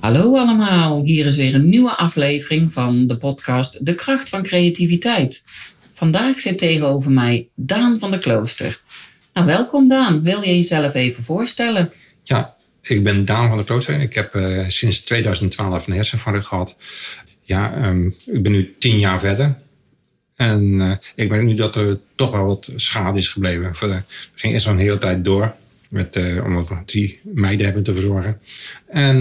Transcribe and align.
Hallo 0.00 0.36
allemaal, 0.36 1.02
hier 1.02 1.26
is 1.26 1.36
weer 1.36 1.54
een 1.54 1.68
nieuwe 1.68 1.96
aflevering 1.96 2.72
van 2.72 3.06
de 3.06 3.16
podcast 3.16 3.86
De 3.86 3.94
kracht 3.94 4.28
van 4.28 4.42
creativiteit. 4.42 5.44
Vandaag 5.92 6.40
zit 6.40 6.58
tegenover 6.58 7.10
mij 7.10 7.48
Daan 7.54 7.98
van 7.98 8.10
der 8.10 8.20
Klooster. 8.20 8.80
Nou, 9.32 9.46
welkom 9.46 9.88
Daan. 9.88 10.22
Wil 10.22 10.42
je 10.42 10.56
jezelf 10.56 10.94
even 10.94 11.22
voorstellen? 11.22 11.92
Ja, 12.22 12.56
ik 12.82 13.04
ben 13.04 13.24
Daan 13.24 13.48
van 13.48 13.56
der 13.56 13.66
Klooster 13.66 14.00
ik 14.00 14.14
heb 14.14 14.34
uh, 14.34 14.68
sinds 14.68 15.00
2012 15.00 15.86
een 15.86 15.92
herseninfarct 15.92 16.46
gehad. 16.46 16.76
Ja, 17.42 17.88
um, 17.88 18.16
ik 18.26 18.42
ben 18.42 18.52
nu 18.52 18.74
tien 18.78 18.98
jaar 18.98 19.20
verder. 19.20 19.58
En 20.36 20.62
uh, 20.62 20.92
ik 21.14 21.28
merk 21.28 21.42
nu 21.42 21.54
dat 21.54 21.76
er 21.76 21.98
toch 22.14 22.30
wel 22.30 22.46
wat 22.46 22.72
schade 22.76 23.18
is 23.18 23.28
gebleven. 23.28 23.72
We 23.80 24.02
gingen 24.34 24.54
eerst 24.54 24.66
al 24.66 24.72
een 24.72 24.78
hele 24.78 24.98
tijd 24.98 25.24
door. 25.24 25.54
Met, 25.90 26.16
uh, 26.16 26.44
omdat 26.44 26.68
we 26.68 26.74
drie 26.84 27.20
meiden 27.22 27.64
hebben 27.64 27.82
te 27.82 27.94
verzorgen. 27.94 28.40
En 28.86 29.16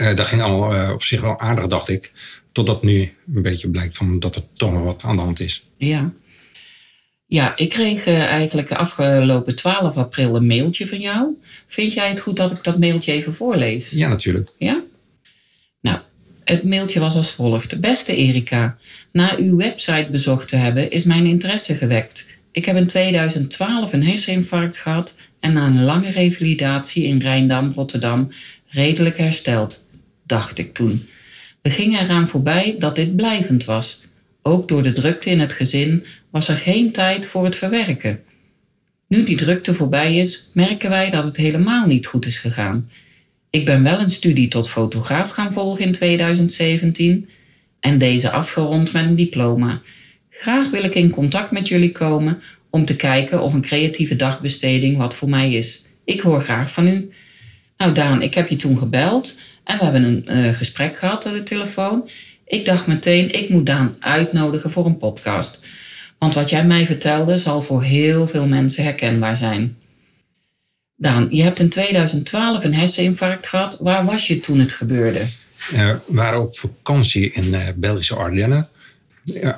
uh, 0.00 0.16
dat 0.16 0.26
ging 0.26 0.42
allemaal 0.42 0.94
op 0.94 1.02
zich 1.02 1.20
wel 1.20 1.40
aardig, 1.40 1.66
dacht 1.66 1.88
ik. 1.88 2.12
Totdat 2.52 2.82
nu 2.82 3.12
een 3.34 3.42
beetje 3.42 3.70
blijkt 3.70 3.96
van 3.96 4.18
dat 4.18 4.36
er 4.36 4.42
toch 4.56 4.72
nog 4.72 4.82
wat 4.82 5.02
aan 5.02 5.16
de 5.16 5.22
hand 5.22 5.40
is. 5.40 5.66
Ja. 5.76 6.12
Ja, 7.26 7.56
ik 7.56 7.68
kreeg 7.68 8.06
eigenlijk 8.06 8.72
afgelopen 8.72 9.56
12 9.56 9.96
april 9.96 10.36
een 10.36 10.46
mailtje 10.46 10.86
van 10.86 11.00
jou. 11.00 11.40
Vind 11.66 11.92
jij 11.92 12.08
het 12.08 12.20
goed 12.20 12.36
dat 12.36 12.50
ik 12.50 12.64
dat 12.64 12.78
mailtje 12.78 13.12
even 13.12 13.32
voorlees? 13.32 13.90
Ja, 13.90 14.08
natuurlijk. 14.08 14.50
Ja? 14.58 14.82
Nou, 15.80 15.98
het 16.44 16.64
mailtje 16.64 17.00
was 17.00 17.14
als 17.14 17.30
volgt. 17.30 17.80
Beste 17.80 18.16
Erika, 18.16 18.78
na 19.12 19.36
uw 19.36 19.56
website 19.56 20.08
bezocht 20.10 20.48
te 20.48 20.56
hebben 20.56 20.90
is 20.90 21.04
mijn 21.04 21.26
interesse 21.26 21.74
gewekt. 21.74 22.26
Ik 22.52 22.64
heb 22.64 22.76
in 22.76 22.86
2012 22.86 23.92
een 23.92 24.04
herseninfarct 24.04 24.76
gehad 24.76 25.14
en 25.40 25.52
na 25.52 25.66
een 25.66 25.82
lange 25.82 26.10
revalidatie 26.10 27.04
in 27.04 27.18
Rijndam, 27.18 27.72
Rotterdam, 27.74 28.28
redelijk 28.68 29.18
hersteld, 29.18 29.84
dacht 30.26 30.58
ik 30.58 30.74
toen. 30.74 31.08
We 31.62 31.70
gingen 31.70 32.00
eraan 32.00 32.28
voorbij 32.28 32.76
dat 32.78 32.96
dit 32.96 33.16
blijvend 33.16 33.64
was. 33.64 34.00
Ook 34.42 34.68
door 34.68 34.82
de 34.82 34.92
drukte 34.92 35.30
in 35.30 35.40
het 35.40 35.52
gezin 35.52 36.04
was 36.30 36.48
er 36.48 36.56
geen 36.56 36.92
tijd 36.92 37.26
voor 37.26 37.44
het 37.44 37.56
verwerken. 37.56 38.20
Nu 39.08 39.24
die 39.24 39.36
drukte 39.36 39.74
voorbij 39.74 40.16
is, 40.16 40.48
merken 40.52 40.90
wij 40.90 41.10
dat 41.10 41.24
het 41.24 41.36
helemaal 41.36 41.86
niet 41.86 42.06
goed 42.06 42.26
is 42.26 42.36
gegaan. 42.36 42.90
Ik 43.50 43.64
ben 43.64 43.82
wel 43.82 44.00
een 44.00 44.10
studie 44.10 44.48
tot 44.48 44.68
fotograaf 44.68 45.30
gaan 45.30 45.52
volgen 45.52 45.84
in 45.84 45.92
2017 45.92 47.28
en 47.80 47.98
deze 47.98 48.30
afgerond 48.30 48.92
met 48.92 49.04
een 49.04 49.16
diploma. 49.16 49.82
Graag 50.34 50.70
wil 50.70 50.84
ik 50.84 50.94
in 50.94 51.10
contact 51.10 51.50
met 51.50 51.68
jullie 51.68 51.92
komen 51.92 52.42
om 52.70 52.84
te 52.84 52.96
kijken 52.96 53.42
of 53.42 53.52
een 53.52 53.62
creatieve 53.62 54.16
dagbesteding 54.16 54.96
wat 54.96 55.14
voor 55.14 55.28
mij 55.28 55.52
is. 55.52 55.82
Ik 56.04 56.20
hoor 56.20 56.40
graag 56.40 56.72
van 56.72 56.86
u. 56.86 57.10
Nou 57.76 57.92
Daan, 57.92 58.22
ik 58.22 58.34
heb 58.34 58.48
je 58.48 58.56
toen 58.56 58.78
gebeld 58.78 59.34
en 59.64 59.78
we 59.78 59.84
hebben 59.84 60.02
een 60.02 60.24
uh, 60.28 60.54
gesprek 60.54 60.96
gehad 60.96 61.22
door 61.22 61.32
de 61.32 61.42
telefoon. 61.42 62.08
Ik 62.44 62.64
dacht 62.64 62.86
meteen, 62.86 63.30
ik 63.30 63.48
moet 63.48 63.66
Daan 63.66 63.96
uitnodigen 63.98 64.70
voor 64.70 64.86
een 64.86 64.96
podcast. 64.96 65.60
Want 66.18 66.34
wat 66.34 66.50
jij 66.50 66.64
mij 66.64 66.86
vertelde 66.86 67.38
zal 67.38 67.60
voor 67.60 67.82
heel 67.82 68.26
veel 68.26 68.46
mensen 68.46 68.84
herkenbaar 68.84 69.36
zijn. 69.36 69.76
Daan, 70.96 71.28
je 71.30 71.42
hebt 71.42 71.58
in 71.58 71.68
2012 71.68 72.64
een 72.64 72.74
herseninfarct 72.74 73.46
gehad. 73.46 73.78
Waar 73.78 74.04
was 74.04 74.26
je 74.26 74.40
toen 74.40 74.58
het 74.58 74.72
gebeurde? 74.72 75.26
we 75.70 76.00
waren 76.06 76.40
op 76.40 76.58
vakantie 76.58 77.32
in 77.32 77.54
eh, 77.54 77.68
Belgische 77.76 78.14
Ardennen. 78.14 78.68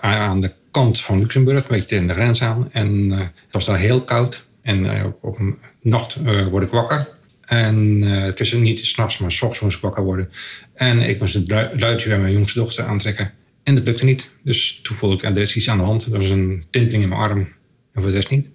Aan 0.00 0.40
de 0.40 0.52
kant 0.74 1.00
van 1.00 1.18
Luxemburg, 1.18 1.58
een 1.58 1.76
beetje 1.76 1.96
in 1.96 2.06
de 2.06 2.12
grens 2.12 2.42
aan. 2.42 2.72
En 2.72 2.90
uh, 2.90 3.18
het 3.18 3.50
was 3.50 3.64
daar 3.64 3.78
heel 3.78 4.00
koud. 4.00 4.46
En 4.62 4.84
uh, 4.84 5.04
op 5.20 5.38
een 5.38 5.58
nacht 5.80 6.16
word 6.50 6.64
ik 6.64 6.70
wakker. 6.70 7.08
En 7.44 8.02
het 8.02 8.40
is 8.40 8.52
niet 8.52 8.86
s'nachts, 8.86 9.18
maar 9.18 9.32
s 9.32 9.42
ochtends 9.42 9.60
moest 9.60 9.76
ik 9.76 9.82
wakker 9.82 10.04
worden. 10.04 10.30
En 10.74 11.00
ik 11.00 11.20
moest 11.20 11.34
het 11.34 11.48
luidje 11.80 12.08
bij 12.08 12.18
mijn 12.18 12.32
jongste 12.32 12.58
dochter 12.58 12.84
aantrekken. 12.84 13.32
En 13.62 13.74
dat 13.74 13.84
lukte 13.84 14.04
niet. 14.04 14.30
Dus 14.42 14.80
toen 14.82 14.96
voelde 14.96 15.16
ik, 15.16 15.22
er 15.22 15.38
is 15.38 15.56
iets 15.56 15.68
aan 15.68 15.78
de 15.78 15.84
hand. 15.84 16.04
Er 16.04 16.18
was 16.18 16.28
een 16.28 16.64
tinteling 16.70 17.02
in 17.02 17.08
mijn 17.08 17.20
arm. 17.20 17.38
En 17.38 18.02
voor 18.02 18.06
de 18.06 18.16
rest 18.16 18.30
niet. 18.30 18.50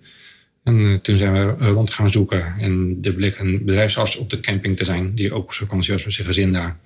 En 0.64 0.80
uh, 0.80 0.94
toen 0.94 1.18
zijn 1.18 1.34
we 1.34 1.66
rond 1.66 1.92
gaan 1.92 2.10
zoeken. 2.10 2.54
En 2.60 2.98
er 3.02 3.14
bleek 3.14 3.40
een 3.40 3.66
bedrijfsarts 3.66 4.18
op 4.18 4.30
de 4.30 4.40
camping 4.40 4.78
te 4.78 4.86
zijn. 4.86 5.16
Die 5.16 5.34
ook 5.34 5.44
op 5.44 5.54
vakantie 5.54 5.94
was 5.94 6.04
met 6.04 6.14
zijn 6.14 6.28
gezin 6.28 6.54
daar. 6.54 6.80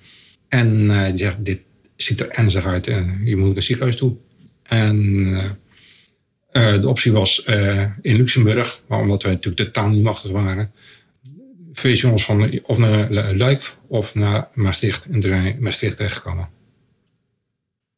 En 0.48 0.68
uh, 0.68 1.06
die 1.06 1.18
zegt, 1.18 1.46
dit 1.46 1.60
ziet 1.96 2.20
er 2.20 2.30
ernstig 2.30 2.66
uit. 2.66 2.86
je 2.86 3.36
moet 3.36 3.46
naar 3.46 3.56
het 3.56 3.64
ziekenhuis 3.64 3.96
toe. 3.96 4.16
En 4.74 4.98
uh, 6.52 6.82
de 6.82 6.88
optie 6.88 7.12
was 7.12 7.44
in 8.02 8.16
Luxemburg. 8.16 8.82
Maar 8.88 9.00
omdat 9.00 9.24
wij 9.24 9.32
natuurlijk 9.32 9.66
de 9.66 9.72
taal 9.72 9.90
niet 9.90 10.04
machtig 10.04 10.32
waren. 10.32 10.72
Verwezen 11.74 12.12
ons 12.12 12.26
van 12.26 12.60
of 12.64 12.78
naar 12.78 13.34
Luik 13.34 13.74
of 13.88 14.16
naar 14.16 14.48
Maastricht. 14.54 15.06
En 15.06 15.12
toen 15.12 15.22
zijn 15.22 15.44
we 15.44 15.56
Maastricht 15.60 15.98
terechtgekomen. 15.98 16.50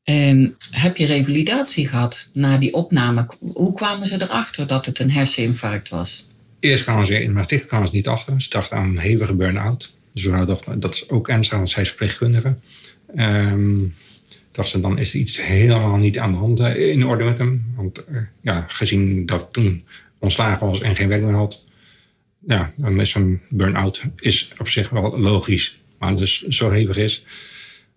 En 0.04 0.56
heb 0.72 0.98
je 0.98 1.06
revalidatie 1.06 1.88
gehad 1.88 2.30
na 2.34 2.58
die 2.58 2.74
opname? 2.74 3.26
Hoe 3.40 3.74
kwamen 3.74 4.08
ze 4.08 4.22
erachter 4.22 4.68
dat 4.68 4.86
het 4.86 5.00
een 5.00 5.12
herseninfarct 5.12 5.90
was? 5.90 6.28
Eerst 6.60 6.84
kwamen 6.84 7.06
ze 7.06 7.22
in 7.22 7.34
Maastricht 7.34 7.66
kwamen 7.66 7.88
ze 7.88 7.96
niet 7.96 8.08
achter. 8.08 8.42
Ze 8.42 8.50
dachten 8.50 8.78
aan 8.78 8.90
een 8.90 8.98
hevige 8.98 9.34
burn-out. 9.34 9.94
Dus 10.14 10.24
we 10.24 10.46
dachten, 10.46 10.80
dat 10.80 10.94
is 10.94 11.10
ook 11.10 11.28
ernstig, 11.28 11.58
want 11.58 11.70
zij 11.70 11.82
is 11.82 11.88
verpleegkundige. 11.88 12.56
Um, 13.18 13.96
dachten 14.56 14.82
dan 14.82 14.98
is 14.98 15.14
er 15.14 15.20
iets 15.20 15.42
helemaal 15.42 15.98
niet 15.98 16.20
aan 16.20 16.32
de 16.32 16.38
hand 16.38 16.60
eh, 16.60 16.90
in 16.90 17.06
orde 17.06 17.24
met 17.24 17.38
hem. 17.38 17.66
Want 17.76 18.04
uh, 18.10 18.22
ja, 18.42 18.66
gezien 18.68 19.26
dat 19.26 19.48
toen 19.52 19.86
ontslagen 20.20 20.68
was 20.68 20.82
en 20.82 20.96
geen 20.96 21.08
werk 21.08 21.22
meer 21.22 21.34
had... 21.34 21.64
ja, 22.48 22.72
dan 22.76 23.00
is 23.00 23.10
zo'n 23.10 23.42
burn-out 23.50 24.02
is 24.20 24.54
op 24.58 24.68
zich 24.68 24.90
wel 24.90 25.20
logisch. 25.20 25.80
Maar 26.00 26.16
dus 26.16 26.42
zo 26.42 26.70
hevig 26.70 26.98
is... 26.98 27.26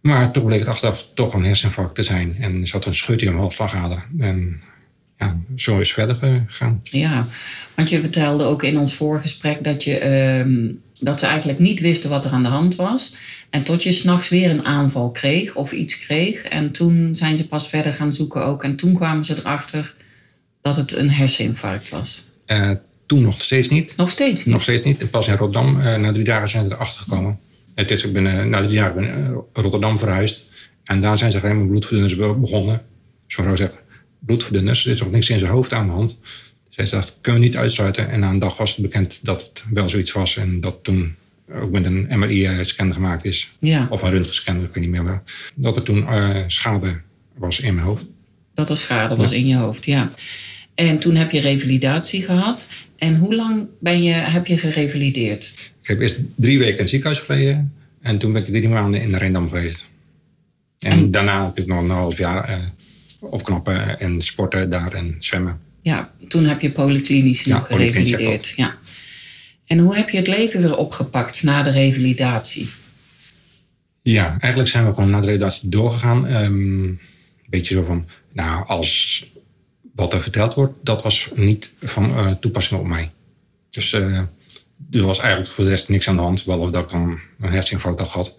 Maar 0.00 0.30
toch 0.30 0.44
bleek 0.44 0.58
het 0.58 0.68
achteraf 0.68 1.06
toch 1.14 1.34
een 1.34 1.44
herseninfarct 1.44 1.94
te 1.94 2.02
zijn. 2.02 2.36
En 2.38 2.60
er 2.60 2.66
zat 2.66 2.84
een 2.84 2.94
schut 2.94 3.20
in 3.20 3.26
mijn 3.26 3.38
halsslagader. 3.38 4.04
En 4.18 4.60
ja, 5.18 5.40
zo 5.56 5.78
is 5.78 5.92
verder 5.92 6.16
gegaan. 6.16 6.80
Ja, 6.82 7.26
want 7.74 7.88
je 7.88 8.00
vertelde 8.00 8.44
ook 8.44 8.62
in 8.62 8.78
ons 8.78 8.94
voorgesprek 8.94 9.64
dat, 9.64 9.84
je, 9.84 10.44
uh, 10.46 10.74
dat 11.00 11.20
ze 11.20 11.26
eigenlijk 11.26 11.58
niet 11.58 11.80
wisten 11.80 12.10
wat 12.10 12.24
er 12.24 12.30
aan 12.30 12.42
de 12.42 12.48
hand 12.48 12.74
was. 12.74 13.14
En 13.50 13.62
tot 13.62 13.82
je 13.82 13.92
s'nachts 13.92 14.28
weer 14.28 14.50
een 14.50 14.64
aanval 14.64 15.10
kreeg 15.10 15.54
of 15.54 15.72
iets 15.72 15.98
kreeg. 15.98 16.42
En 16.42 16.70
toen 16.70 17.14
zijn 17.14 17.38
ze 17.38 17.46
pas 17.46 17.68
verder 17.68 17.92
gaan 17.92 18.12
zoeken 18.12 18.44
ook. 18.44 18.64
En 18.64 18.76
toen 18.76 18.94
kwamen 18.94 19.24
ze 19.24 19.36
erachter 19.36 19.94
dat 20.62 20.76
het 20.76 20.96
een 20.96 21.10
herseninfarct 21.10 21.88
was. 21.88 22.24
Uh, 22.46 22.70
toen 23.06 23.22
nog 23.22 23.42
steeds 23.42 23.68
niet. 23.68 23.96
Nog 23.96 24.10
steeds 24.10 24.44
niet? 24.44 24.54
Nog 24.54 24.62
steeds 24.62 24.84
niet. 24.84 25.00
En 25.00 25.10
pas 25.10 25.28
in 25.28 25.36
Rotterdam, 25.36 25.80
uh, 25.80 25.96
na 25.96 26.12
drie 26.12 26.24
dagen 26.24 26.48
zijn 26.48 26.64
ze 26.64 26.72
erachter 26.72 27.02
gekomen. 27.02 27.38
Het 27.74 27.90
is, 27.90 28.04
ik 28.04 28.12
ben 28.12 28.26
uh, 28.26 28.44
na 28.44 28.60
drie 28.60 28.72
jaar 28.72 28.94
ben 28.94 29.34
Rotterdam 29.52 29.98
verhuisd. 29.98 30.42
En 30.84 31.00
daar 31.00 31.18
zijn 31.18 31.32
ze 31.32 31.40
alleen 31.40 31.58
maar 31.58 31.66
bloedverdunners 31.66 32.16
begonnen. 32.16 32.82
Zo'n 33.26 33.44
vrouw 33.44 33.56
zegt, 33.56 33.82
bloedverdunners, 34.18 34.84
er 34.84 34.90
is 34.90 35.00
nog 35.00 35.10
niks 35.10 35.30
in 35.30 35.38
zijn 35.38 35.50
hoofd 35.50 35.72
aan 35.72 35.86
de 35.86 35.92
hand. 35.92 36.18
Zij 36.68 36.86
zegt, 36.86 37.18
kunnen 37.20 37.40
we 37.40 37.46
niet 37.46 37.56
uitsluiten. 37.56 38.10
En 38.10 38.20
na 38.20 38.30
een 38.30 38.38
dag 38.38 38.56
was 38.56 38.70
het 38.70 38.82
bekend 38.82 39.18
dat 39.22 39.40
het 39.40 39.64
wel 39.70 39.88
zoiets 39.88 40.12
was. 40.12 40.36
En 40.36 40.60
dat 40.60 40.84
toen 40.84 41.16
ook 41.54 41.70
met 41.70 41.84
een 41.84 42.06
MRI-scan 42.18 42.92
gemaakt 42.92 43.24
is. 43.24 43.52
Ja. 43.58 43.86
Of 43.90 44.02
een 44.02 44.10
röntgenscan, 44.10 44.62
ik 44.62 44.74
weet 44.74 44.90
niet 44.90 45.02
meer. 45.02 45.22
Dat 45.54 45.76
er 45.76 45.82
toen 45.82 45.98
uh, 45.98 46.36
schade 46.46 47.00
was 47.34 47.60
in 47.60 47.74
mijn 47.74 47.86
hoofd. 47.86 48.04
Dat 48.54 48.70
er 48.70 48.76
schade 48.76 49.16
was 49.16 49.30
ja. 49.30 49.36
in 49.36 49.46
je 49.46 49.56
hoofd, 49.56 49.84
ja. 49.84 50.10
En 50.74 50.98
toen 50.98 51.14
heb 51.14 51.30
je 51.30 51.40
revalidatie 51.40 52.22
gehad. 52.22 52.66
En 52.96 53.16
hoe 53.16 53.34
lang 53.34 53.66
ben 53.80 54.02
je, 54.02 54.12
heb 54.12 54.46
je 54.46 54.58
gerevalideerd? 54.58 55.52
Ik 55.82 55.88
heb 55.88 56.00
eerst 56.00 56.18
drie 56.34 56.58
weken 56.58 56.74
in 56.74 56.80
het 56.80 56.88
ziekenhuis 56.88 57.20
gelegen. 57.20 57.72
En 58.00 58.18
toen 58.18 58.32
ben 58.32 58.42
ik 58.42 58.48
drie 58.48 58.68
maanden 58.68 59.00
in 59.00 59.14
Rijndam 59.14 59.48
geweest. 59.48 59.84
En, 60.78 60.90
en, 60.90 61.10
daarna 61.10 61.44
heb 61.44 61.58
ik 61.58 61.66
nog 61.66 61.82
een 61.82 61.90
half 61.90 62.18
jaar 62.18 62.50
uh, 62.50 62.56
opknappen 63.20 64.00
en 64.00 64.20
sporten 64.20 64.70
daar 64.70 64.92
en 64.92 65.16
zwemmen. 65.18 65.60
Ja, 65.82 66.12
toen 66.28 66.44
heb 66.44 66.60
je 66.60 66.70
polyklinisch 66.70 67.44
nog 67.46 67.68
ja, 67.68 67.76
gerevalideerd. 67.76 68.52
Ja. 68.56 68.78
En 69.68 69.78
hoe 69.78 69.96
heb 69.96 70.10
je 70.10 70.16
het 70.16 70.26
leven 70.26 70.62
weer 70.62 70.76
opgepakt 70.76 71.42
na 71.42 71.62
de 71.62 71.70
revalidatie? 71.70 72.68
Ja, 74.02 74.36
eigenlijk 74.40 74.70
zijn 74.70 74.86
we 74.86 74.94
gewoon 74.94 75.10
na 75.10 75.20
de 75.20 75.26
revalidatie 75.26 75.68
doorgegaan. 75.68 76.26
Um, 76.26 76.84
een 76.84 77.00
beetje 77.46 77.74
zo 77.74 77.82
van, 77.82 78.06
nou, 78.32 78.66
als 78.66 79.24
wat 79.94 80.12
er 80.12 80.22
verteld 80.22 80.54
wordt, 80.54 80.74
dat 80.82 81.02
was 81.02 81.30
niet 81.34 81.70
van 81.80 82.04
eh, 82.04 82.30
toepassing 82.30 82.80
op 82.80 82.86
mij. 82.86 83.10
Dus 83.70 83.92
eh, 83.92 84.16
er 84.90 85.06
was 85.06 85.18
eigenlijk 85.18 85.50
voor 85.50 85.64
de 85.64 85.70
rest 85.70 85.88
niks 85.88 86.08
aan 86.08 86.16
de 86.16 86.22
hand, 86.22 86.44
behalve 86.44 86.72
dat 86.72 86.82
ik 86.82 86.88
dan 86.88 87.20
een 87.40 87.50
hersenfout 87.50 88.00
had. 88.00 88.36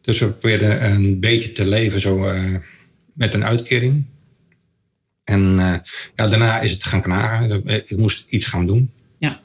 Dus 0.00 0.18
we 0.18 0.28
probeerden 0.30 0.84
een 0.84 1.20
beetje 1.20 1.52
te 1.52 1.66
leven 1.66 2.00
zo 2.00 2.26
eh, 2.26 2.54
met 3.12 3.34
een 3.34 3.44
uitkering. 3.44 4.04
En 5.24 5.40
ja, 6.16 6.28
daarna 6.28 6.60
is 6.60 6.72
het 6.72 6.84
gaan 6.84 7.02
knagen. 7.02 7.66
Ik 7.66 7.96
moest 7.96 8.24
iets 8.28 8.46
gaan 8.46 8.66
doen. 8.66 8.92
Ja. 9.18 9.40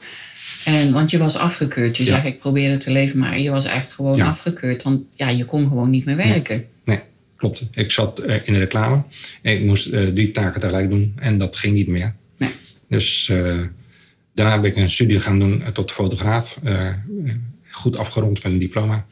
En, 0.65 0.91
want 0.93 1.11
je 1.11 1.17
was 1.17 1.37
afgekeurd. 1.37 1.97
Je 1.97 2.03
Ja. 2.05 2.11
zegt, 2.13 2.25
ik 2.25 2.39
probeerde 2.39 2.77
te 2.77 2.91
leven, 2.91 3.19
maar 3.19 3.39
je 3.39 3.49
was 3.51 3.65
echt 3.65 3.91
gewoon 3.91 4.15
Ja. 4.17 4.27
afgekeurd. 4.27 4.83
Want 4.83 5.01
ja, 5.13 5.29
je 5.29 5.45
kon 5.45 5.67
gewoon 5.67 5.89
niet 5.89 6.05
meer 6.05 6.15
werken. 6.15 6.65
Nee, 6.85 6.99
klopt. 7.35 7.69
Ik 7.73 7.91
zat 7.91 8.19
eh, 8.19 8.35
in 8.43 8.53
de 8.53 8.59
reclame. 8.59 9.03
En 9.41 9.53
ik 9.53 9.63
moest 9.65 9.87
eh, 9.87 10.07
die 10.13 10.31
taken 10.31 10.59
tegelijk 10.61 10.89
doen. 10.89 11.13
En 11.15 11.37
dat 11.37 11.55
ging 11.55 11.73
niet 11.73 11.87
meer. 11.87 12.15
Nee. 12.37 12.49
Dus 12.89 13.29
eh, 13.29 13.59
daarna 14.33 14.59
ben 14.61 14.69
ik 14.71 14.77
een 14.77 14.89
studie 14.89 15.19
gaan 15.19 15.39
doen 15.39 15.63
tot 15.73 15.91
fotograaf. 15.91 16.59
Goed 17.69 17.97
afgerond 17.97 18.43
met 18.43 18.51
een 18.51 18.59
diploma. 18.59 19.05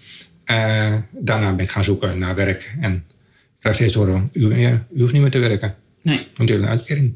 Daarna 1.11 1.55
ben 1.55 1.65
ik 1.65 1.69
gaan 1.71 1.83
zoeken 1.83 2.17
naar 2.17 2.35
werk. 2.35 2.75
En 2.81 2.93
ik 2.93 3.59
krijg 3.59 3.75
steeds 3.75 3.91
te 3.91 3.97
horen 3.97 4.13
van, 4.13 4.29
u, 4.33 4.55
u 4.93 4.99
hoeft 4.99 5.13
niet 5.13 5.21
meer 5.21 5.31
te 5.31 5.39
werken. 5.39 5.75
Nee. 6.01 6.19
Want 6.35 6.49
u 6.49 6.51
heeft 6.51 6.63
een 6.65 6.69
uitkering. 6.71 7.13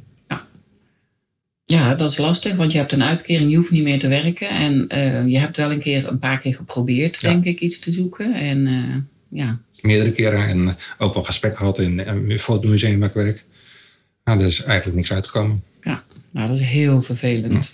Ja, 1.69 1.95
dat 1.95 2.11
is 2.11 2.17
lastig, 2.17 2.55
want 2.55 2.71
je 2.71 2.77
hebt 2.77 2.91
een 2.91 3.03
uitkering, 3.03 3.49
je 3.49 3.55
hoeft 3.55 3.71
niet 3.71 3.83
meer 3.83 3.99
te 3.99 4.07
werken. 4.07 4.49
En 4.49 4.87
eh, 4.87 5.27
je 5.27 5.37
hebt 5.37 5.57
wel 5.57 5.71
een 5.71 5.79
keer 5.79 6.07
een 6.07 6.19
paar 6.19 6.39
keer 6.39 6.55
geprobeerd, 6.55 7.17
Ja. 7.21 7.29
denk 7.29 7.43
ik, 7.45 7.59
iets 7.59 7.79
te 7.79 7.91
zoeken. 7.91 8.33
En 8.33 8.67
eh, 8.67 8.95
ja, 9.39 9.59
Meerdere 9.81 10.11
keren. 10.11 10.47
En 10.47 10.67
eh, 10.67 10.73
ook 10.97 11.13
wel 11.13 11.23
gesprekken 11.23 11.59
gehad 11.59 11.79
in 11.79 11.99
eh, 11.99 12.15
het 12.27 12.41
fotomuseum 12.41 12.99
waar 12.99 13.09
ik 13.09 13.15
werk. 13.15 13.43
Nou, 14.23 14.39
er 14.39 14.45
is 14.45 14.63
eigenlijk 14.63 14.97
niks 14.97 15.11
uitgekomen. 15.11 15.63
ja, 15.83 16.03
nou 16.31 16.47
dat 16.49 16.59
is 16.59 16.65
heel 16.65 17.01
vervelend. 17.01 17.73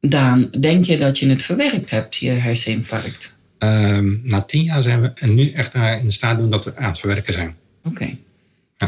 Daan, 0.00 0.50
denk 0.60 0.84
je 0.84 0.98
dat 0.98 1.18
je 1.18 1.28
het 1.28 1.42
verwerkt 1.42 1.90
hebt, 1.90 2.16
je 2.16 2.30
herseninfarct? 2.30 3.36
Ehm, 3.58 4.16
na 4.22 4.40
tien 4.42 4.62
jaar 4.62 4.82
zijn 4.82 5.00
we 5.00 5.26
nu 5.26 5.50
echt 5.50 5.74
in 5.74 6.12
staat 6.12 6.38
doen 6.38 6.50
dat 6.50 6.64
we 6.64 6.76
aan 6.76 6.88
het 6.90 6.98
verwerken 6.98 7.32
zijn. 7.32 7.56
Oké. 7.84 8.16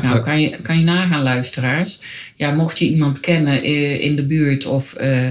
Nou, 0.00 0.20
kan 0.20 0.40
je, 0.40 0.50
kan 0.62 0.78
je 0.78 0.84
nagaan, 0.84 1.22
luisteraars. 1.22 2.00
Ja, 2.36 2.50
mocht 2.50 2.78
je 2.78 2.88
iemand 2.88 3.20
kennen 3.20 3.62
eh, 3.62 4.00
in 4.00 4.16
de 4.16 4.24
buurt 4.24 4.64
of 4.66 4.94
eh, 4.94 5.28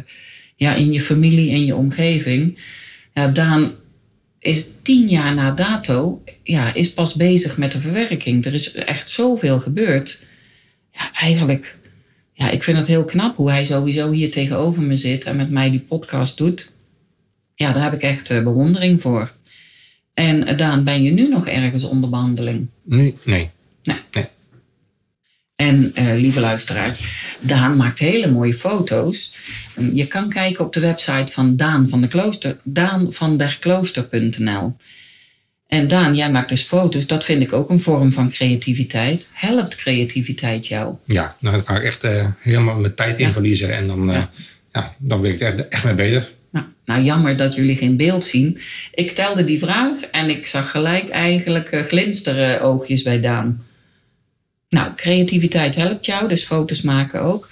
ja, 0.55 0.75
in 0.75 0.91
je 0.91 1.01
familie 1.01 1.51
en 1.51 1.65
je 1.65 1.75
omgeving. 1.75 2.59
Ja, 3.13 3.27
Daan 3.27 3.71
is 4.39 4.65
tien 4.81 5.07
jaar 5.07 5.33
na 5.33 5.51
dato 5.51 6.23
ja, 6.43 6.73
is 6.73 6.93
pas 6.93 7.13
bezig 7.13 7.57
met 7.57 7.71
de 7.71 7.79
verwerking. 7.79 8.45
Er 8.45 8.53
is 8.53 8.71
echt 8.71 9.09
zoveel 9.09 9.59
gebeurd. 9.59 10.23
Ja, 10.91 11.13
eigenlijk, 11.13 11.77
ja, 12.33 12.49
ik 12.49 12.63
vind 12.63 12.77
het 12.77 12.87
heel 12.87 13.05
knap 13.05 13.35
hoe 13.35 13.49
hij 13.49 13.65
sowieso 13.65 14.11
hier 14.11 14.31
tegenover 14.31 14.83
me 14.83 14.97
zit 14.97 15.23
en 15.23 15.35
met 15.35 15.49
mij 15.49 15.69
die 15.69 15.79
podcast 15.79 16.37
doet. 16.37 16.71
Ja, 17.55 17.73
daar 17.73 17.83
heb 17.83 17.93
ik 17.93 18.01
echt 18.01 18.29
eh, 18.29 18.43
bewondering 18.43 19.01
voor. 19.01 19.31
En 20.13 20.57
Daan, 20.57 20.83
ben 20.83 21.03
je 21.03 21.11
nu 21.11 21.27
nog 21.27 21.47
ergens 21.47 21.83
onder 21.83 22.09
behandeling? 22.09 22.67
Nee. 22.83 23.15
Nee. 23.23 23.49
Nee. 23.83 24.25
En 25.61 25.91
eh, 25.93 26.13
lieve 26.15 26.39
luisteraars, 26.39 26.97
Daan 27.39 27.77
maakt 27.77 27.99
hele 27.99 28.31
mooie 28.31 28.53
foto's. 28.53 29.33
Um, 29.79 29.95
Je 29.95 30.07
kan 30.07 30.29
kijken 30.29 30.65
op 30.65 30.73
de 30.73 30.79
website 30.79 31.31
van 31.31 31.55
Daan 31.55 31.87
van 31.87 32.01
de 32.01 32.07
Klooster, 32.07 32.57
daanvanderklooster.nl. 32.63 34.75
En 35.67 35.87
Daan, 35.87 36.15
jij 36.15 36.31
maakt 36.31 36.49
dus 36.49 36.61
foto's. 36.61 37.07
Dat 37.07 37.23
vind 37.23 37.41
ik 37.43 37.53
ook 37.53 37.69
een 37.69 37.79
vorm 37.79 38.11
van 38.11 38.29
creativiteit. 38.29 39.27
Helpt 39.33 39.75
creativiteit 39.75 40.67
jou? 40.67 40.95
Ja, 41.05 41.35
nou, 41.39 41.55
dan 41.55 41.65
ga 41.65 41.75
ik 41.77 41.83
echt 41.83 42.03
eh, 42.03 42.25
helemaal 42.39 42.79
mijn 42.79 42.95
tijd 42.95 43.19
in 43.19 43.25
Ja. 43.25 43.31
verliezen. 43.31 43.75
En 43.75 43.87
dan, 43.87 44.09
eh, 44.09 44.15
Ja. 44.15 44.29
ja. 44.71 44.95
dan 44.99 45.21
ben 45.21 45.31
ik 45.31 45.39
er 45.41 45.67
echt 45.67 45.83
mee 45.83 45.93
bezig. 45.93 46.31
Nou, 46.51 46.65
nou, 46.85 47.03
jammer 47.03 47.37
dat 47.37 47.55
jullie 47.55 47.75
geen 47.75 47.97
beeld 47.97 48.23
zien. 48.25 48.59
Ik 48.93 49.09
stelde 49.09 49.45
die 49.45 49.59
vraag 49.59 49.99
en 50.01 50.29
ik 50.29 50.45
zag 50.47 50.71
gelijk 50.71 51.09
eigenlijk 51.09 51.83
glinsteren 51.87 52.61
oogjes 52.61 53.01
bij 53.01 53.21
Daan. 53.21 53.69
Nou, 54.71 54.89
creativiteit 54.95 55.75
helpt 55.75 56.05
jou, 56.05 56.27
dus 56.27 56.43
foto's 56.43 56.81
maken 56.81 57.21
ook. 57.21 57.49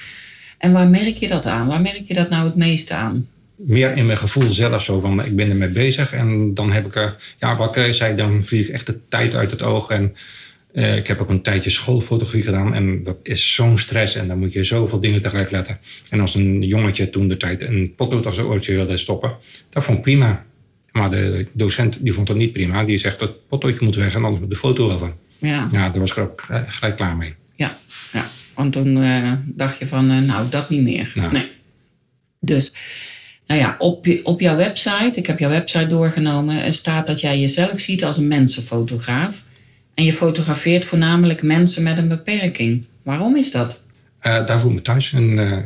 En 0.57 0.71
waar 0.71 0.87
merk 0.87 1.17
je 1.17 1.27
dat 1.27 1.45
aan? 1.45 1.67
Waar 1.67 1.81
merk 1.81 2.01
je 2.05 2.13
dat 2.13 2.29
nou 2.29 2.45
het 2.45 2.55
meeste 2.55 2.93
aan? 2.93 3.27
Meer 3.55 3.97
in 3.97 4.05
mijn 4.05 4.17
gevoel 4.17 4.51
zelf 4.51 4.83
zo 4.83 4.99
van, 4.99 5.25
ik 5.25 5.35
ben 5.35 5.49
ermee 5.49 5.69
bezig. 5.69 6.13
En 6.13 6.53
dan 6.53 6.71
heb 6.71 6.85
ik, 6.85 6.95
er, 6.95 7.15
ja, 7.39 7.55
wat 7.55 7.75
ik 7.75 7.93
zei, 7.93 8.15
dan 8.15 8.43
vlieg 8.43 8.67
ik 8.67 8.73
echt 8.73 8.85
de 8.85 8.99
tijd 9.09 9.35
uit 9.35 9.51
het 9.51 9.61
oog. 9.61 9.89
En 9.89 10.15
eh, 10.73 10.95
ik 10.95 11.07
heb 11.07 11.19
ook 11.19 11.29
een 11.29 11.41
tijdje 11.41 11.69
schoolfotografie 11.69 12.41
gedaan. 12.41 12.73
En 12.73 13.03
dat 13.03 13.17
is 13.23 13.53
zo'n 13.53 13.77
stress. 13.77 14.15
En 14.15 14.27
dan 14.27 14.39
moet 14.39 14.53
je 14.53 14.63
zoveel 14.63 14.99
dingen 14.99 15.21
tegelijk 15.21 15.51
letten. 15.51 15.79
En 16.09 16.19
als 16.19 16.35
een 16.35 16.61
jongetje 16.61 17.09
toen 17.09 17.27
de 17.27 17.37
tijd 17.37 17.61
een 17.61 17.93
potlood 17.95 18.25
als 18.25 18.37
een 18.37 18.45
oortje 18.45 18.73
wilde 18.73 18.97
stoppen, 18.97 19.33
dat 19.69 19.83
vond 19.83 19.97
ik 19.97 20.03
prima. 20.03 20.45
Maar 20.91 21.11
de 21.11 21.47
docent 21.53 22.03
die 22.03 22.13
vond 22.13 22.27
dat 22.27 22.35
niet 22.35 22.53
prima. 22.53 22.83
Die 22.83 22.97
zegt 22.97 23.19
dat 23.19 23.47
potloodje 23.47 23.85
moet 23.85 23.95
weg 23.95 24.13
en 24.13 24.23
anders 24.23 24.39
moet 24.41 24.49
de 24.49 24.55
foto 24.55 24.91
over. 24.91 25.13
Ja, 25.39 25.67
Ja, 25.71 25.89
daar 25.89 25.99
was 25.99 26.11
ik 26.11 26.17
ook 26.17 26.41
gelijk- 26.41 26.69
gelijk 26.73 26.95
klaar 26.95 27.15
mee. 27.17 27.35
ja, 27.55 27.77
ja. 28.13 28.27
Want 28.53 28.71
toen 28.71 29.01
eh, 29.03 29.33
dacht 29.45 29.79
je 29.79 29.87
van, 29.87 30.09
eh, 30.11 30.17
nou, 30.17 30.49
dat 30.49 30.69
niet 30.69 30.81
meer. 30.81 31.11
Nou. 31.15 31.31
Nee. 31.33 31.47
Dus, 32.39 32.73
nou 33.47 33.59
ja, 33.59 33.75
op, 33.79 34.07
op 34.23 34.39
jouw 34.39 34.55
website, 34.55 35.11
ik 35.19 35.27
heb 35.27 35.39
jouw 35.39 35.49
website 35.49 35.87
doorgenomen, 35.87 36.73
staat 36.73 37.07
dat 37.07 37.19
jij 37.21 37.39
jezelf 37.39 37.79
ziet 37.79 38.03
als 38.03 38.17
een 38.17 38.27
mensenfotograaf. 38.27 39.43
En 39.93 40.05
je 40.05 40.13
fotografeert 40.13 40.85
voornamelijk 40.85 41.43
mensen 41.43 41.83
met 41.83 41.97
een 41.97 42.07
beperking. 42.07 42.85
Waarom 43.03 43.35
is 43.35 43.51
dat? 43.51 43.83
Eh, 44.19 44.45
daar 44.45 44.59
voel 44.59 44.69
ik 44.69 44.75
me 44.75 44.81
thuis. 44.81 45.13
En 45.13 45.39
eh, 45.39 45.57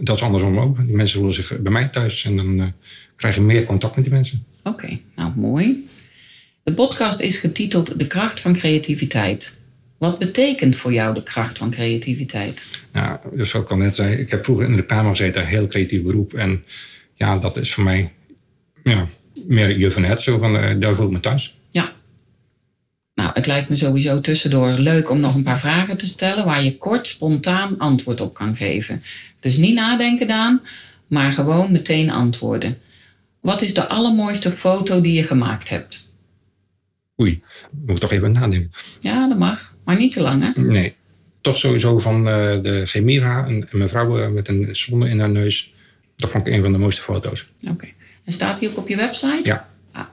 dat 0.00 0.16
is 0.16 0.22
andersom 0.22 0.58
ook. 0.58 0.76
De 0.86 0.92
mensen 0.92 1.16
voelen 1.16 1.34
zich 1.34 1.58
bij 1.60 1.72
mij 1.72 1.88
thuis. 1.88 2.24
En 2.24 2.36
dan 2.36 2.60
eh, 2.60 2.66
krijg 3.16 3.34
je 3.34 3.40
meer 3.40 3.64
contact 3.64 3.94
met 3.94 4.04
die 4.04 4.14
mensen. 4.14 4.44
Oké, 4.62 4.98
nou 5.16 5.32
mooi. 5.36 5.88
De 6.68 6.74
podcast 6.74 7.20
is 7.20 7.36
getiteld 7.36 7.98
De 7.98 8.06
kracht 8.06 8.40
van 8.40 8.52
creativiteit. 8.52 9.52
Wat 9.98 10.18
betekent 10.18 10.76
voor 10.76 10.92
jou 10.92 11.14
de 11.14 11.22
kracht 11.22 11.58
van 11.58 11.70
creativiteit? 11.70 12.66
Ja, 12.92 13.20
dus 13.32 13.48
zoals 13.48 13.64
ik 13.64 13.70
al 13.70 13.78
net 13.78 13.94
zei, 13.94 14.14
ik 14.14 14.30
heb 14.30 14.44
vroeger 14.44 14.66
in 14.66 14.76
de 14.76 14.86
kamer 14.86 15.10
gezeten. 15.10 15.42
Een 15.42 15.48
heel 15.48 15.66
creatief 15.66 16.02
beroep. 16.02 16.34
En 16.34 16.64
ja, 17.14 17.38
dat 17.38 17.56
is 17.56 17.74
voor 17.74 17.84
mij 17.84 18.12
ja, 18.84 19.08
meer 19.46 19.78
je 19.78 19.90
van 19.90 20.04
het. 20.04 20.20
Zo 20.20 20.38
van, 20.38 20.58
eh, 20.58 20.74
daar 20.78 20.94
voel 20.94 21.06
ik 21.06 21.12
me 21.12 21.20
thuis. 21.20 21.58
Ja. 21.70 21.92
Nou, 23.14 23.30
het 23.34 23.46
lijkt 23.46 23.68
me 23.68 23.76
sowieso 23.76 24.20
tussendoor 24.20 24.68
leuk 24.68 25.10
om 25.10 25.20
nog 25.20 25.34
een 25.34 25.42
paar 25.42 25.58
vragen 25.58 25.96
te 25.96 26.06
stellen 26.06 26.44
waar 26.44 26.64
je 26.64 26.76
kort, 26.76 27.06
spontaan 27.06 27.78
antwoord 27.78 28.20
op 28.20 28.34
kan 28.34 28.56
geven. 28.56 29.02
Dus 29.40 29.56
niet 29.56 29.74
nadenken, 29.74 30.28
Daan, 30.28 30.62
maar 31.06 31.32
gewoon 31.32 31.72
meteen 31.72 32.10
antwoorden. 32.10 32.78
Wat 33.40 33.62
is 33.62 33.74
de 33.74 33.88
allermooiste 33.88 34.50
foto 34.50 35.00
die 35.00 35.12
je 35.12 35.22
gemaakt 35.22 35.68
hebt? 35.68 36.06
Oei, 37.20 37.42
moet 37.70 37.94
ik 37.94 38.00
toch 38.00 38.12
even 38.12 38.32
nadenken. 38.32 38.72
Ja, 39.00 39.28
dat 39.28 39.38
mag, 39.38 39.74
maar 39.84 39.96
niet 39.96 40.12
te 40.12 40.20
lang, 40.20 40.42
hè? 40.42 40.62
Nee, 40.62 40.94
toch 41.40 41.56
sowieso 41.56 41.98
van 41.98 42.28
eh, 42.28 42.62
de 42.62 42.82
Gemira. 42.86 43.46
Een, 43.46 43.66
een 43.70 43.78
mevrouw 43.78 44.18
eh, 44.18 44.28
met 44.28 44.48
een 44.48 44.76
zonne 44.76 45.08
in 45.08 45.20
haar 45.20 45.30
neus. 45.30 45.74
Dat 46.16 46.30
vond 46.30 46.46
ik 46.46 46.52
een 46.52 46.62
van 46.62 46.72
de 46.72 46.78
mooiste 46.78 47.02
foto's. 47.02 47.46
Oké. 47.70 47.86
En 48.24 48.32
staat 48.32 48.58
die 48.58 48.68
ook 48.68 48.76
op 48.76 48.88
je 48.88 48.96
website? 48.96 49.40
Ja. 49.42 49.68
Ah. 49.92 50.04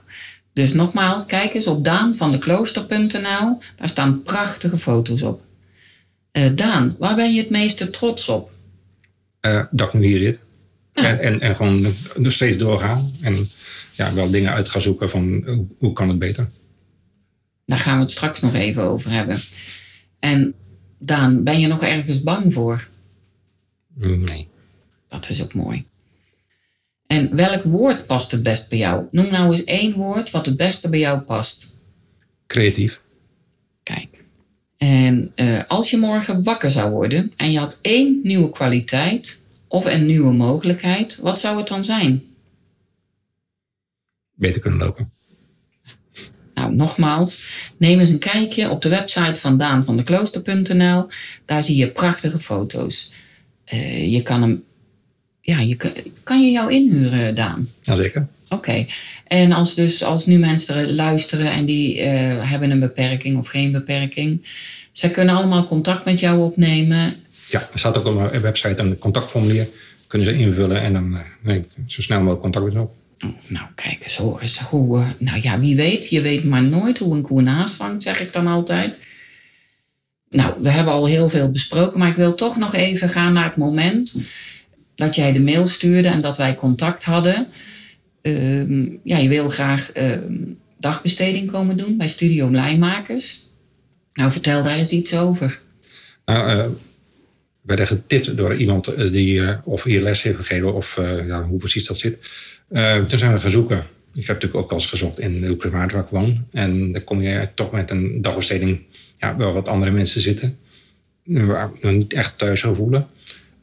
Dus 0.52 0.72
nogmaals, 0.72 1.26
kijk 1.26 1.54
eens 1.54 1.66
op 1.66 1.84
daanvandeklooster.nl. 1.84 3.58
Daar 3.76 3.88
staan 3.88 4.22
prachtige 4.22 4.78
foto's 4.78 5.22
op. 5.22 5.40
Eh, 6.30 6.50
Daan, 6.54 6.96
waar 6.98 7.14
ben 7.14 7.34
je 7.34 7.40
het 7.40 7.50
meeste 7.50 7.90
trots 7.90 8.28
op? 8.28 8.54
dat 9.70 9.86
ik 9.88 9.92
nu 9.92 10.06
hier 10.06 10.18
zit. 10.18 10.38
En, 10.92 11.20
en, 11.20 11.40
en 11.40 11.56
gewoon 11.56 11.86
nog 12.16 12.32
steeds 12.32 12.56
doorgaan. 12.56 13.12
En 13.20 13.48
ja, 13.92 14.14
wel 14.14 14.30
dingen 14.30 14.52
uit 14.52 14.68
gaan 14.68 14.80
zoeken 14.80 15.10
van 15.10 15.42
hoe, 15.46 15.66
hoe 15.78 15.92
kan 15.92 16.08
het 16.08 16.18
beter. 16.18 16.48
Daar 17.66 17.78
gaan 17.78 17.96
we 17.96 18.02
het 18.02 18.10
straks 18.10 18.40
nog 18.40 18.54
even 18.54 18.82
over 18.82 19.10
hebben. 19.10 19.40
En 20.18 20.54
Daan, 20.98 21.44
ben 21.44 21.60
je 21.60 21.66
nog 21.66 21.82
ergens 21.82 22.22
bang 22.22 22.52
voor? 22.52 22.88
Nee. 23.94 24.48
Dat 25.08 25.28
is 25.28 25.42
ook 25.42 25.54
mooi. 25.54 25.84
En 27.06 27.36
welk 27.36 27.62
woord 27.62 28.06
past 28.06 28.30
het 28.30 28.42
best 28.42 28.68
bij 28.68 28.78
jou? 28.78 29.06
Noem 29.10 29.30
nou 29.30 29.50
eens 29.50 29.64
één 29.64 29.92
woord 29.92 30.30
wat 30.30 30.46
het 30.46 30.56
beste 30.56 30.88
bij 30.88 30.98
jou 30.98 31.20
past. 31.20 31.68
Creatief. 32.46 33.00
Kijk. 33.82 34.24
En 34.76 35.32
eh, 35.34 35.60
als 35.68 35.90
je 35.90 35.96
morgen 35.96 36.42
wakker 36.42 36.70
zou 36.70 36.90
worden 36.90 37.32
en 37.36 37.52
je 37.52 37.58
had 37.58 37.78
één 37.80 38.20
nieuwe 38.22 38.50
kwaliteit 38.50 39.40
of 39.68 39.84
een 39.84 40.06
nieuwe 40.06 40.32
mogelijkheid, 40.32 41.16
wat 41.16 41.40
zou 41.40 41.56
het 41.58 41.68
dan 41.68 41.84
zijn? 41.84 42.24
Beter 44.34 44.60
kunnen 44.60 44.78
lopen. 44.78 45.10
Nou, 46.66 46.78
nogmaals, 46.78 47.42
neem 47.76 48.00
eens 48.00 48.10
een 48.10 48.18
kijkje 48.18 48.70
op 48.70 48.82
de 48.82 48.88
website 48.88 49.40
van 49.40 49.58
daanvandeklooster.nl. 49.58 51.06
Daar 51.44 51.62
zie 51.62 51.76
je 51.76 51.88
prachtige 51.88 52.38
foto's. 52.38 53.12
Eh, 53.64 54.12
je 54.12 54.22
kan 54.22 54.42
hem. 54.42 54.64
Ja, 55.40 55.60
je 55.60 55.76
kan, 55.76 55.90
kan 56.22 56.42
je 56.44 56.50
jou 56.50 56.72
inhuren, 56.72 57.34
Daan? 57.34 57.68
Jazeker. 57.82 58.26
Oké. 58.48 58.86
En 59.26 59.52
als, 59.52 59.74
dus, 59.74 60.02
als 60.02 60.26
nu 60.26 60.38
mensen 60.38 60.94
luisteren 60.94 61.50
en 61.50 61.64
die 61.64 62.00
eh, 62.00 62.50
hebben 62.50 62.70
een 62.70 62.80
beperking 62.80 63.38
of 63.38 63.48
geen 63.48 63.72
beperking, 63.72 64.46
zij 64.92 65.10
kunnen 65.10 65.34
allemaal 65.34 65.64
contact 65.64 66.04
met 66.04 66.20
jou 66.20 66.40
opnemen 66.40 67.14
Ja, 67.48 67.68
er 67.72 67.78
staat 67.78 67.96
ook 67.96 68.06
op 68.06 68.14
mijn 68.14 68.40
website 68.40 68.82
een 68.82 68.98
contactformulier. 68.98 69.68
Kunnen 70.06 70.28
ze 70.28 70.34
invullen 70.34 70.80
en 70.80 70.92
dan 70.92 71.18
neem 71.42 71.56
ik 71.56 71.66
zo 71.86 72.02
snel 72.02 72.18
mogelijk 72.18 72.42
contact 72.42 72.64
met 72.64 72.74
ze 72.74 72.80
op. 72.80 72.94
Nou, 73.46 73.66
kijk 73.74 74.02
eens, 74.02 74.16
hoor 74.16 74.40
eens 74.40 74.58
hoe... 74.58 74.98
eh, 74.98 75.08
nou 75.18 75.40
ja, 75.42 75.60
wie 75.60 75.76
weet, 75.76 76.08
je 76.08 76.20
weet 76.20 76.44
maar 76.44 76.62
nooit 76.62 76.98
hoe 76.98 77.14
een 77.14 77.22
koe 77.22 77.44
haas 77.44 77.72
vangt, 77.72 78.02
zeg 78.02 78.20
ik 78.20 78.32
dan 78.32 78.46
altijd. 78.46 78.96
Nou, 80.30 80.54
we 80.62 80.68
hebben 80.68 80.92
al 80.92 81.06
heel 81.06 81.28
veel 81.28 81.50
besproken, 81.50 81.98
maar 81.98 82.08
ik 82.08 82.16
wil 82.16 82.34
toch 82.34 82.56
nog 82.56 82.74
even 82.74 83.08
gaan 83.08 83.32
naar 83.32 83.44
het 83.44 83.56
moment 83.56 84.16
dat 84.94 85.14
jij 85.14 85.32
de 85.32 85.40
mail 85.40 85.66
stuurde 85.66 86.08
en 86.08 86.20
dat 86.20 86.36
wij 86.36 86.54
contact 86.54 87.04
hadden. 87.04 87.46
Ehm, 88.22 88.88
ja, 89.02 89.16
je 89.16 89.28
wil 89.28 89.48
graag 89.48 89.92
ehm, 89.92 90.44
dagbesteding 90.78 91.50
komen 91.50 91.76
doen 91.76 91.96
bij 91.96 92.08
Studio 92.08 92.48
Blijmakers. 92.48 93.44
Nou, 94.12 94.30
vertel 94.30 94.62
daar 94.62 94.78
eens 94.78 94.90
iets 94.90 95.14
over. 95.14 95.60
Nou, 96.24 96.50
eh, 96.50 96.56
we 96.56 96.74
werden 97.62 97.86
getipt 97.86 98.36
door 98.36 98.56
iemand 98.56 98.86
eh, 98.86 99.12
die 99.12 99.64
of 99.64 99.82
hier 99.82 100.00
les 100.00 100.22
heeft 100.22 100.36
gegeven 100.36 100.74
of 100.74 100.96
ja, 101.26 101.42
hoe 101.42 101.58
precies 101.58 101.86
dat 101.86 101.98
zit. 101.98 102.18
Eh, 102.68 103.04
toen 103.04 103.18
zijn 103.18 103.32
we 103.32 103.40
gaan 103.40 103.50
zoeken. 103.50 103.86
Ik 104.14 104.26
heb 104.26 104.36
natuurlijk 104.36 104.64
ook 104.64 104.70
al 104.70 104.76
eens 104.76 104.86
gezocht 104.86 105.18
in 105.18 105.40
de 105.40 105.46
Hoekse 105.46 105.70
waar 105.70 105.94
ik 105.94 106.06
woon. 106.10 106.46
En 106.52 106.92
dan 106.92 107.04
kom 107.04 107.22
je 107.22 107.48
toch 107.54 107.70
met 107.72 107.90
een 107.90 108.22
dagbesteding 108.22 108.82
ja, 109.18 109.36
wel 109.36 109.52
wat 109.52 109.68
andere 109.68 109.90
mensen 109.90 110.20
zitten. 110.20 110.58
Waar 111.24 111.70
ik 111.74 111.82
me 111.82 111.92
niet 111.92 112.12
echt 112.12 112.38
thuis 112.38 112.60
zou 112.60 112.76
voelen. 112.76 113.06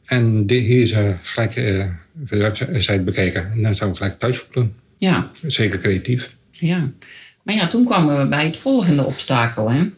En 0.04 0.44
hier 0.46 0.82
is 0.82 0.92
er 0.92 1.18
gelijk 1.22 1.56
eh, 1.56 1.84
de 2.12 2.36
website 2.70 3.02
bekeken. 3.02 3.52
En 3.52 3.62
dan 3.62 3.74
zou 3.74 3.90
ik 3.90 3.96
gelijk 3.96 4.18
thuis 4.18 4.38
voelen. 4.38 4.74
Ja, 4.96 5.30
Zeker 5.46 5.78
creatief. 5.78 6.34
ja. 6.50 6.92
Maar 7.42 7.54
ja, 7.54 7.66
toen 7.66 7.84
kwamen 7.84 8.18
we 8.18 8.28
bij 8.28 8.44
het 8.44 8.56
volgende 8.56 9.04
obstakel, 9.04 9.70
hè. 9.70 9.90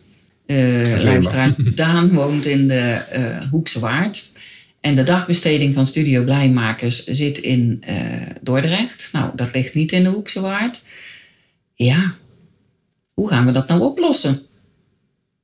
Eh 0.47 1.03
luisteraar 1.03 1.51
Daan 1.75 2.13
woont 2.13 2.47
in 2.47 2.69
de 2.69 2.81
eh, 3.11 3.51
Hoekse 3.51 3.81
Waard. 3.81 4.25
En 4.87 4.95
de 4.95 5.02
dagbesteding 5.02 5.75
van 5.75 5.87
Studio 5.87 6.25
Blijmakers 6.25 7.05
zit 7.05 7.38
in 7.38 7.78
eh, 7.81 7.97
Dordrecht. 8.43 9.09
Nou, 9.12 9.31
dat 9.35 9.55
ligt 9.55 9.75
niet 9.75 9.93
in 9.93 10.02
de 10.02 10.09
Hoekse 10.09 10.40
Waard. 10.40 10.83
Ja, 11.75 12.14
hoe 13.14 13.28
gaan 13.28 13.47
we 13.47 13.52
dat 13.52 13.69
nou 13.69 13.81
oplossen? 13.81 14.43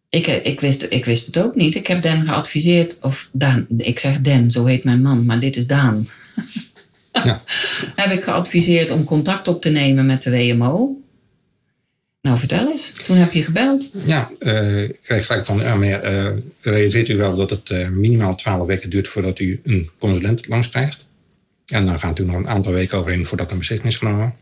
Ik, 0.08 0.26
eh, 0.26 0.46
ik, 0.46 0.60
wist, 0.60 0.86
ik 0.88 1.04
wist 1.04 1.26
het 1.26 1.38
ook 1.38 1.54
niet. 1.54 1.74
Ik 1.74 1.86
heb 1.86 2.02
Den 2.02 2.22
geadviseerd, 2.22 2.98
of 3.00 3.28
Daan, 3.32 3.66
ik 3.76 3.98
zeg 3.98 4.20
Den, 4.20 4.50
zo 4.50 4.64
heet 4.64 4.84
mijn 4.84 5.02
man, 5.02 5.24
maar 5.24 5.40
dit 5.40 5.56
is 5.56 5.66
Daan. 5.66 6.08
Ja. 7.12 7.42
heb 8.02 8.10
ik 8.10 8.22
geadviseerd 8.22 8.90
om 8.90 9.04
contact 9.04 9.48
op 9.48 9.60
te 9.60 9.70
nemen 9.70 10.06
met 10.06 10.22
de 10.22 10.30
WMO. 10.30 11.01
Nou, 12.22 12.38
vertel 12.38 12.70
eens. 12.70 12.92
Toen 12.92 13.16
heb 13.16 13.32
je 13.32 13.42
gebeld. 13.42 13.92
Ja, 14.04 14.30
eh, 14.38 14.82
ik 14.82 14.98
kreeg 15.02 15.26
gelijk 15.26 15.46
van, 15.46 15.58
ja, 15.58 15.74
maar 15.74 15.88
eh, 15.88 16.32
realiseert 16.60 17.08
u 17.08 17.16
wel 17.16 17.36
dat 17.36 17.50
het 17.50 17.70
eh, 17.70 17.88
minimaal 17.88 18.34
12 18.34 18.66
weken 18.66 18.90
duurt 18.90 19.08
voordat 19.08 19.38
u 19.38 19.60
een 19.64 19.90
consulent 19.98 20.48
langs 20.48 20.68
krijgt? 20.68 21.06
En 21.66 21.86
dan 21.86 21.98
gaan 22.00 22.14
toen 22.14 22.26
nog 22.26 22.36
een 22.36 22.48
aantal 22.48 22.72
weken 22.72 22.98
overheen 22.98 23.26
voordat 23.26 23.50
een 23.50 23.58
beslissing 23.58 23.88
is 23.90 23.96
genomen. 23.96 24.34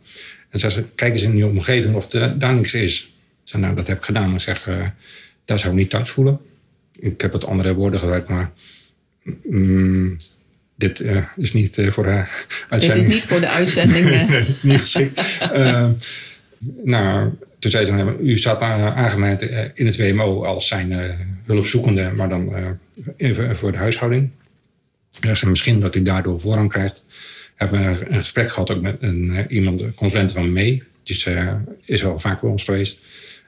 En 0.48 0.58
zei 0.58 0.72
ze, 0.72 0.84
kijk 0.94 1.12
eens 1.12 1.22
in 1.22 1.32
uw 1.32 1.48
omgeving 1.48 1.94
of 1.94 2.12
er 2.12 2.38
daar 2.38 2.54
niks 2.54 2.74
is. 2.74 3.00
Ik 3.44 3.50
zei, 3.50 3.62
nou, 3.62 3.74
dat 3.76 3.86
heb 3.86 3.98
ik 3.98 4.04
gedaan. 4.04 4.34
Ik 4.34 4.40
zeg, 4.40 4.68
daar 5.44 5.58
zou 5.58 5.72
ik 5.72 5.78
niet 5.78 5.90
thuis 5.90 6.10
voelen. 6.10 6.40
Ik 6.98 7.20
heb 7.20 7.32
het 7.32 7.44
andere 7.46 7.74
woorden 7.74 8.00
gebruikt, 8.00 8.28
maar 8.28 8.52
mm, 9.42 10.16
dit 10.76 11.02
is 11.36 11.52
niet 11.52 11.80
voor 11.88 12.02
de 12.04 12.24
Dit 12.24 12.66
uitzending. 12.68 13.06
is 13.06 13.14
niet 13.14 13.26
voor 13.26 13.40
de 13.40 13.48
uitzending. 13.48 14.10
nee, 14.10 14.44
niet 14.62 14.80
geschikt. 14.80 15.20
Nou, 16.84 17.32
toen 17.60 17.70
zei 17.70 17.86
ze, 17.86 18.16
u 18.20 18.38
staat 18.38 18.62
a- 18.62 18.94
aangemeld 18.94 19.42
eh, 19.42 19.64
in 19.74 19.86
het 19.86 19.96
WMO 19.96 20.44
als 20.44 20.68
zijn 20.68 20.92
eh, 20.92 21.10
hulpzoekende, 21.44 22.12
maar 22.16 22.28
dan 22.28 22.54
eh, 23.18 23.54
voor 23.54 23.72
de 23.72 23.78
huishouding. 23.78 24.30
Ze, 25.34 25.48
misschien 25.48 25.80
dat 25.80 25.94
u 25.94 26.02
daardoor 26.02 26.40
voorrang 26.40 26.68
krijgt. 26.68 27.04
We 27.08 27.54
hebben 27.56 28.12
een 28.12 28.18
gesprek 28.18 28.50
gehad 28.50 28.70
ook 28.70 28.80
met 28.80 28.96
een, 29.00 29.30
eh, 29.36 29.44
iemand, 29.56 29.80
een 29.80 29.94
consulent 29.94 30.32
van 30.32 30.52
mee. 30.52 30.82
Die 31.02 31.16
is, 31.16 31.24
eh, 31.26 31.54
is 31.84 32.02
wel 32.02 32.18
vaak 32.20 32.40
bij 32.40 32.50
ons 32.50 32.62
geweest. 32.64 33.00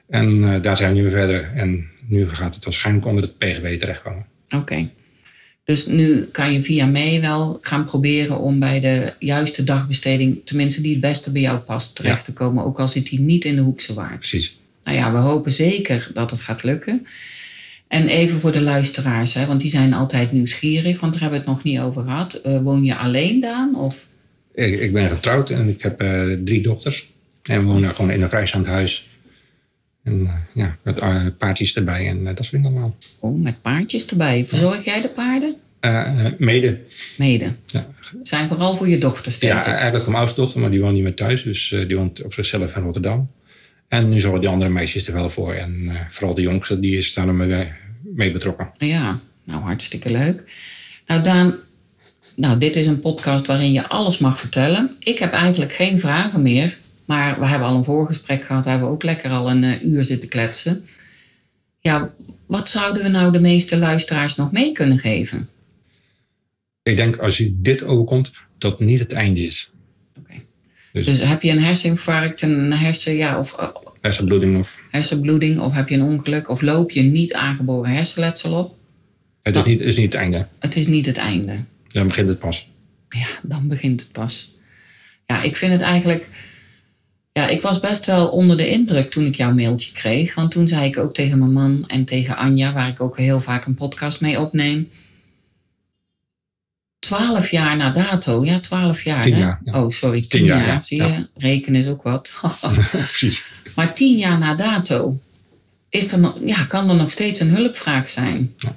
En 0.09 0.53
eh, 0.53 0.61
daar 0.61 0.77
zijn 0.77 0.93
we 0.93 1.01
nu 1.01 1.09
verder. 1.09 1.51
En 1.53 1.89
nu 2.07 2.29
gaat 2.29 2.55
het 2.55 2.63
waarschijnlijk 2.63 3.05
onder 3.05 3.23
het 3.23 3.37
PGB 3.37 3.79
terechtkomen. 3.79 4.25
Oké. 4.55 4.89
Dus 5.63 5.85
nu 5.85 6.25
kan 6.25 6.53
je 6.53 6.61
via 6.61 6.85
mij 6.85 7.21
wel 7.21 7.57
gaan 7.61 7.83
proberen 7.83 8.39
om 8.39 8.59
bij 8.59 8.79
de 8.79 9.13
juiste 9.19 9.63
dagbesteding, 9.63 10.41
tenminste 10.45 10.81
die 10.81 10.91
het 10.91 11.01
beste 11.01 11.31
bij 11.31 11.41
jou 11.41 11.57
past, 11.57 11.95
terecht 11.95 12.25
te 12.25 12.33
komen. 12.33 12.63
Ook 12.63 12.79
al 12.79 12.87
zit 12.87 13.09
die 13.09 13.19
niet 13.19 13.45
in 13.45 13.55
de 13.55 13.61
Hoekse 13.61 13.93
Waard. 13.93 14.19
Precies. 14.19 14.57
Nou 14.83 14.97
ja, 14.97 15.11
we 15.11 15.17
hopen 15.17 15.51
zeker 15.51 16.09
dat 16.13 16.31
het 16.31 16.39
gaat 16.39 16.63
lukken. 16.63 17.07
En 17.87 18.07
even 18.07 18.39
voor 18.39 18.51
de 18.51 18.61
luisteraars, 18.61 19.33
hè, 19.33 19.45
want 19.45 19.61
die 19.61 19.69
zijn 19.69 19.93
altijd 19.93 20.31
nieuwsgierig, 20.31 20.99
want 20.99 21.11
daar 21.11 21.21
hebben 21.21 21.39
we 21.39 21.45
het 21.45 21.55
nog 21.55 21.63
niet 21.63 21.79
over 21.79 22.03
gehad. 22.03 22.33
Eh, 22.33 22.61
woon 22.61 22.83
je 22.83 22.95
alleen, 22.95 23.41
Daan? 23.41 23.75
Of? 23.75 24.07
Ik, 24.53 24.79
ik 24.79 24.93
ben 24.93 25.09
getrouwd 25.09 25.49
en 25.49 25.69
ik 25.69 25.81
heb 25.81 26.01
eh, 26.01 26.31
drie 26.43 26.61
dochters. 26.61 27.11
En 27.43 27.59
we 27.59 27.65
wonen 27.65 27.95
gewoon 27.95 28.11
in 28.11 28.21
een 28.21 28.29
vrijstaand 28.29 28.65
huis. 28.65 29.07
En 30.03 30.25
eh, 30.25 30.33
ja, 30.53 30.77
met 30.83 30.99
eh, 30.99 31.25
paardjes 31.37 31.75
erbij 31.75 32.07
en 32.07 32.19
eh, 32.19 32.35
dat 32.35 32.45
soort 32.45 32.51
dingen 32.51 32.67
allemaal. 32.67 32.97
Oh, 33.19 33.43
met 33.43 33.61
paardjes 33.61 34.05
erbij. 34.05 34.45
Verzorg 34.45 34.85
jij 34.85 35.01
de 35.01 35.09
paarden? 35.09 35.55
Mede. 36.37 36.79
Mede. 37.17 37.51
Ja. 37.65 37.87
Zijn 38.21 38.47
vooral 38.47 38.75
voor 38.75 38.87
je 38.89 38.97
dochters, 38.97 39.39
denk 39.39 39.53
ja, 39.53 39.65
ik. 39.65 39.73
eigenlijk 39.73 40.05
mijn 40.05 40.17
oudste 40.17 40.41
dochter, 40.41 40.59
maar 40.59 40.71
die 40.71 40.81
woont 40.81 40.93
niet 40.93 41.03
meer 41.03 41.13
thuis. 41.13 41.43
Dus 41.43 41.69
die 41.87 41.95
woont 41.95 42.23
op 42.23 42.33
zichzelf 42.33 42.75
in 42.75 42.83
Rotterdam. 42.83 43.31
En 43.87 44.09
nu 44.09 44.19
zorgen 44.19 44.39
die 44.41 44.49
andere 44.49 44.69
meisjes 44.69 45.07
er 45.07 45.13
wel 45.13 45.29
voor. 45.29 45.53
En 45.53 45.91
vooral 46.09 46.35
de 46.35 46.41
jongste, 46.41 46.79
die 46.79 46.97
is 46.97 47.13
daar 47.13 47.33
mee, 47.33 47.71
mee 48.03 48.31
betrokken. 48.31 48.71
Ja, 48.77 49.19
nou 49.43 49.61
hartstikke 49.61 50.11
leuk. 50.11 50.51
Nou 51.07 51.23
Daan, 51.23 51.55
nou, 52.35 52.57
dit 52.57 52.75
is 52.75 52.87
een 52.87 52.99
podcast 52.99 53.45
waarin 53.45 53.71
je 53.71 53.87
alles 53.87 54.17
mag 54.17 54.39
vertellen. 54.39 54.95
Ik 54.99 55.19
heb 55.19 55.33
eigenlijk 55.33 55.73
geen 55.73 55.99
vragen 55.99 56.41
meer. 56.41 56.77
Maar 57.05 57.39
we 57.39 57.45
hebben 57.45 57.67
al 57.67 57.75
een 57.75 57.83
voorgesprek 57.83 58.43
gehad. 58.43 58.63
We 58.63 58.69
hebben 58.69 58.89
ook 58.89 59.03
lekker 59.03 59.31
al 59.31 59.49
een 59.49 59.63
eh, 59.63 59.83
uur 59.83 60.03
zitten 60.03 60.29
kletsen. 60.29 60.85
Ja, 61.79 62.13
wat 62.45 62.69
zouden 62.69 63.03
we 63.03 63.09
nou 63.09 63.31
de 63.31 63.39
meeste 63.41 63.77
luisteraars 63.77 64.35
nog 64.35 64.51
mee 64.51 64.71
kunnen 64.71 64.97
geven? 64.97 65.49
Ik 66.83 66.95
denk 66.95 67.17
als 67.17 67.37
je 67.37 67.57
dit 67.61 67.83
overkomt, 67.83 68.31
dat 68.57 68.79
niet 68.79 68.99
het 68.99 69.11
einde 69.11 69.45
is. 69.45 69.71
Dus- 70.91 71.05
Dus 71.05 71.19
heb 71.19 71.41
je 71.41 71.51
een 71.51 71.63
herseninfarct, 71.63 72.41
een 72.41 72.73
hersen, 72.73 73.13
ja, 73.15 73.37
of 73.39 73.57
eh, 73.57 73.67
Hersenbloeding 74.01 74.59
of... 74.59 74.77
hersenbloeding, 74.91 75.59
of 75.59 75.73
heb 75.73 75.89
je 75.89 75.95
een 75.95 76.01
ongeluk, 76.01 76.49
of 76.49 76.61
loop 76.61 76.91
je 76.91 77.01
niet 77.01 77.33
aangeboren 77.33 77.91
hersenletsel 77.91 78.53
op? 78.53 78.75
Het 79.41 79.55
is 79.55 79.63
niet, 79.63 79.79
is 79.79 79.95
niet 79.95 80.05
het 80.13 80.21
einde. 80.21 80.47
Het 80.59 80.75
is 80.75 80.87
niet 80.87 81.05
het 81.05 81.17
einde. 81.17 81.55
Dan 81.87 82.07
begint 82.07 82.27
het 82.27 82.39
pas. 82.39 82.69
Ja, 83.09 83.25
dan 83.43 83.67
begint 83.67 83.99
het 83.99 84.11
pas. 84.11 84.51
Ja, 85.25 85.41
ik 85.43 85.55
vind 85.55 85.71
het 85.71 85.81
eigenlijk. 85.81 86.27
Ja, 87.33 87.47
ik 87.47 87.61
was 87.61 87.79
best 87.79 88.05
wel 88.05 88.27
onder 88.27 88.57
de 88.57 88.69
indruk 88.69 89.11
toen 89.11 89.25
ik 89.25 89.35
jouw 89.35 89.53
mailtje 89.53 89.91
kreeg. 89.91 90.33
Want 90.33 90.51
toen 90.51 90.67
zei 90.67 90.85
ik 90.85 90.97
ook 90.97 91.13
tegen 91.13 91.37
mijn 91.37 91.53
man 91.53 91.83
en 91.87 92.05
tegen 92.05 92.37
Anja, 92.37 92.73
waar 92.73 92.87
ik 92.87 93.01
ook 93.01 93.17
heel 93.17 93.39
vaak 93.39 93.65
een 93.65 93.75
podcast 93.75 94.21
mee 94.21 94.39
opneem. 94.39 94.89
Twaalf 96.99 97.51
jaar 97.51 97.77
na 97.77 97.91
dato, 97.91 98.45
ja, 98.45 98.59
twaalf 98.59 99.03
jaar. 99.03 99.23
Tien 99.23 99.33
hè? 99.33 99.39
ja. 99.39 99.59
Oh, 99.65 99.89
sorry, 99.89 100.19
tien, 100.19 100.29
Tien 100.29 100.45
jaar, 100.45 100.57
jaar. 100.57 100.67
ja. 100.67 100.83
Zie 100.83 100.97
je, 100.97 101.27
rekenen 101.35 101.81
is 101.81 101.87
ook 101.87 102.01
wat. 102.01 102.33
Precies. 102.91 103.45
maar 103.75 103.93
tien 103.93 104.17
jaar 104.17 104.37
na 104.37 104.55
dato 104.55 105.19
is 105.89 106.11
er 106.11 106.19
nog, 106.19 106.37
ja, 106.45 106.63
kan 106.65 106.89
er 106.89 106.95
nog 106.95 107.11
steeds 107.11 107.39
een 107.39 107.55
hulpvraag 107.55 108.09
zijn. 108.09 108.53
Ja. 108.57 108.75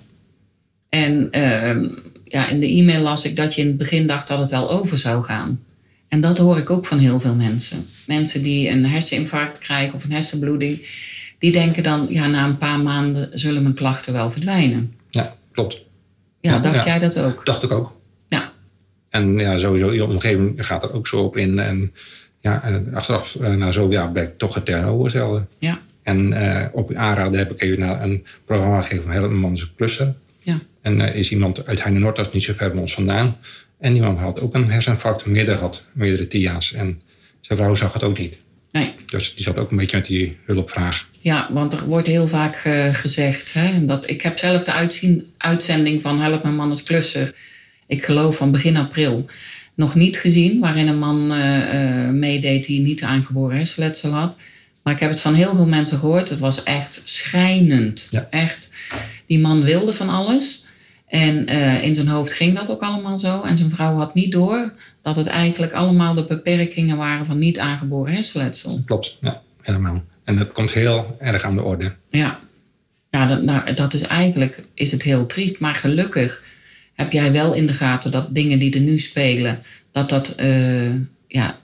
En 0.88 1.28
ehm, 1.30 1.88
ja, 2.24 2.48
in 2.48 2.60
de 2.60 2.66
e-mail 2.66 3.02
las 3.02 3.24
ik 3.24 3.36
dat 3.36 3.54
je 3.54 3.60
in 3.60 3.66
het 3.66 3.76
begin 3.78 4.06
dacht 4.06 4.28
dat 4.28 4.38
het 4.38 4.50
wel 4.50 4.70
over 4.70 4.98
zou 4.98 5.22
gaan. 5.22 5.60
En 6.08 6.20
dat 6.20 6.38
hoor 6.38 6.58
ik 6.58 6.70
ook 6.70 6.86
van 6.86 6.98
heel 6.98 7.18
veel 7.18 7.34
mensen. 7.34 7.86
Mensen 8.06 8.42
die 8.42 8.68
een 8.68 8.86
herseninfarct 8.86 9.58
krijgen 9.58 9.94
of 9.94 10.04
een 10.04 10.12
hersenbloeding, 10.12 10.86
die 11.38 11.52
denken 11.52 11.82
dan, 11.82 12.06
ja, 12.10 12.26
na 12.26 12.44
een 12.44 12.56
paar 12.56 12.80
maanden 12.80 13.38
zullen 13.38 13.62
mijn 13.62 13.74
klachten 13.74 14.12
wel 14.12 14.30
verdwijnen. 14.30 14.94
Ja, 15.10 15.36
klopt. 15.52 15.82
Ja, 16.40 16.52
Ja, 16.52 16.58
dacht 16.58 16.74
ja. 16.74 16.84
jij 16.84 16.98
dat 16.98 17.18
ook? 17.18 17.44
Dacht 17.46 17.62
ik 17.62 17.70
ook. 17.72 18.00
Ja, 18.28 18.52
En 19.10 19.38
ja, 19.38 19.58
sowieso, 19.58 19.92
je 19.92 20.04
omgeving 20.04 20.66
gaat 20.66 20.82
er 20.82 20.92
ook 20.92 21.06
zo 21.06 21.16
op 21.22 21.36
in. 21.36 21.58
En 21.58 21.92
ja, 22.40 22.62
en 22.62 22.94
achteraf, 22.94 23.34
eh, 23.34 23.54
na 23.54 23.70
zoveel 23.70 23.92
jaar, 23.92 24.12
blijkt 24.12 24.38
toch 24.38 24.54
het 24.54 24.64
tegenovergestelde. 24.64 25.46
ja, 25.58 25.80
En 26.02 26.32
eh, 26.32 26.66
op 26.72 26.94
aanraden 26.94 27.38
heb 27.38 27.50
ik 27.52 27.62
even 27.62 27.78
naar 27.80 28.02
een 28.02 28.24
programma 28.44 28.82
gegeven 28.82 29.02
van 29.02 29.12
Help 29.12 29.30
Man 29.30 29.52
is 29.52 29.60
een 29.60 29.74
klusser. 29.76 30.14
ja. 30.40 30.58
En 30.82 31.00
er 31.00 31.14
is 31.14 31.30
iemand 31.30 31.66
uit 31.66 31.82
Heine 31.82 31.98
Noord, 32.00 32.16
dat 32.16 32.26
is 32.26 32.32
niet 32.32 32.42
zo 32.42 32.52
ver 32.56 32.70
bij 32.70 32.80
ons 32.80 32.94
vandaan. 32.94 33.36
En 33.78 33.92
die 33.92 34.02
man 34.02 34.18
had 34.18 34.40
ook 34.40 34.54
een 34.54 34.70
herseninfarct, 34.70 35.26
meerdere 35.26 35.56
gehad, 35.56 35.84
meerdere 35.92 36.26
TIA's. 36.26 36.72
En 36.72 37.00
zijn 37.40 37.58
vrouw 37.58 37.74
zag 37.74 37.92
het 37.92 38.02
ook 38.02 38.18
niet. 38.18 38.38
Nee. 38.72 38.94
Dus 39.06 39.34
die 39.34 39.44
zat 39.44 39.58
ook 39.58 39.70
een 39.70 39.76
beetje 39.76 39.96
met 39.96 40.06
die 40.06 40.36
hulpvraag. 40.44 41.06
Ja, 41.20 41.48
want 41.50 41.72
er 41.72 41.86
wordt 41.86 42.06
heel 42.06 42.26
vaak 42.26 42.54
eh, 42.54 42.94
gezegd. 42.94 43.52
Hè, 43.52 43.84
dat, 43.84 44.10
ik 44.10 44.22
heb 44.22 44.38
zelf 44.38 44.64
de 44.64 44.72
uitzien, 44.72 45.32
uitzending 45.36 46.00
van 46.00 46.20
Help 46.20 46.42
mijn 46.42 46.54
man 46.54 46.68
als 46.68 46.82
klusser. 46.82 47.34
Ik 47.86 48.04
geloof 48.04 48.36
van 48.36 48.50
begin 48.50 48.76
april. 48.76 49.24
Nog 49.74 49.94
niet 49.94 50.18
gezien, 50.18 50.60
waarin 50.60 50.88
een 50.88 50.98
man 50.98 51.32
eh, 51.32 52.06
eh, 52.06 52.10
meedeed 52.10 52.66
die 52.66 52.80
niet 52.80 53.02
aangeboren 53.02 53.56
hersenletsel 53.56 54.10
had. 54.10 54.36
Maar 54.82 54.94
ik 54.94 55.00
heb 55.00 55.10
het 55.10 55.20
van 55.20 55.34
heel 55.34 55.54
veel 55.54 55.66
mensen 55.66 55.98
gehoord. 55.98 56.28
Het 56.28 56.38
was 56.38 56.62
echt 56.62 57.00
schrijnend. 57.04 58.08
Ja. 58.10 58.26
Echt. 58.30 58.70
Die 59.26 59.38
man 59.38 59.62
wilde 59.62 59.92
van 59.92 60.08
alles. 60.08 60.65
En 61.06 61.46
eh, 61.46 61.82
in 61.82 61.94
zijn 61.94 62.08
hoofd 62.08 62.32
ging 62.32 62.56
dat 62.56 62.70
ook 62.70 62.80
allemaal 62.80 63.18
zo. 63.18 63.42
En 63.42 63.56
zijn 63.56 63.70
vrouw 63.70 63.96
had 63.96 64.14
niet 64.14 64.32
door 64.32 64.72
dat 65.02 65.16
het 65.16 65.26
eigenlijk 65.26 65.72
allemaal 65.72 66.14
de 66.14 66.24
beperkingen 66.24 66.96
waren 66.96 67.26
van 67.26 67.38
niet 67.38 67.58
aangeboren 67.58 68.12
hersenletsel. 68.12 68.82
Klopt, 68.84 69.16
ja, 69.20 69.42
helemaal. 69.62 70.04
En 70.24 70.36
dat 70.36 70.52
komt 70.52 70.72
heel 70.72 71.16
erg 71.20 71.42
aan 71.42 71.56
de 71.56 71.62
orde. 71.62 71.94
Ja, 72.10 72.38
ja 73.10 73.26
dat, 73.26 73.42
nou, 73.42 73.74
dat 73.74 73.94
is 73.94 74.02
eigenlijk 74.02 74.64
is 74.74 74.90
het 74.90 75.02
heel 75.02 75.26
triest. 75.26 75.60
Maar 75.60 75.74
gelukkig 75.74 76.42
heb 76.94 77.12
jij 77.12 77.32
wel 77.32 77.54
in 77.54 77.66
de 77.66 77.72
gaten 77.72 78.10
dat 78.10 78.34
dingen 78.34 78.58
die 78.58 78.74
er 78.74 78.80
nu 78.80 78.98
spelen, 78.98 79.62
dat 79.92 80.08
dat 80.08 80.34
eh, 80.34 80.94
ja, 81.26 81.58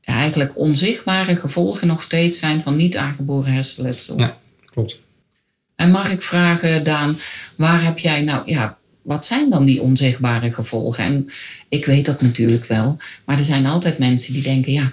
eigenlijk 0.00 0.58
onzichtbare 0.58 1.36
gevolgen 1.36 1.86
nog 1.86 2.02
steeds 2.02 2.38
zijn 2.38 2.60
van 2.60 2.76
niet 2.76 2.96
aangeboren 2.96 3.52
hersenletsel. 3.52 4.18
Ja, 4.18 4.38
klopt. 4.70 5.02
En 5.76 5.90
mag 5.90 6.10
ik 6.10 6.22
vragen, 6.22 6.84
Daan, 6.84 7.16
waar 7.56 7.84
heb 7.84 7.98
jij 7.98 8.22
nou, 8.22 8.42
ja, 8.50 8.78
wat 9.04 9.24
zijn 9.24 9.50
dan 9.50 9.64
die 9.64 9.82
onzichtbare 9.82 10.52
gevolgen? 10.52 11.04
En 11.04 11.28
ik 11.68 11.84
weet 11.86 12.06
dat 12.06 12.22
natuurlijk 12.22 12.64
wel, 12.64 12.96
maar 13.24 13.38
er 13.38 13.44
zijn 13.44 13.66
altijd 13.66 13.98
mensen 13.98 14.32
die 14.32 14.42
denken, 14.42 14.72
ja, 14.72 14.92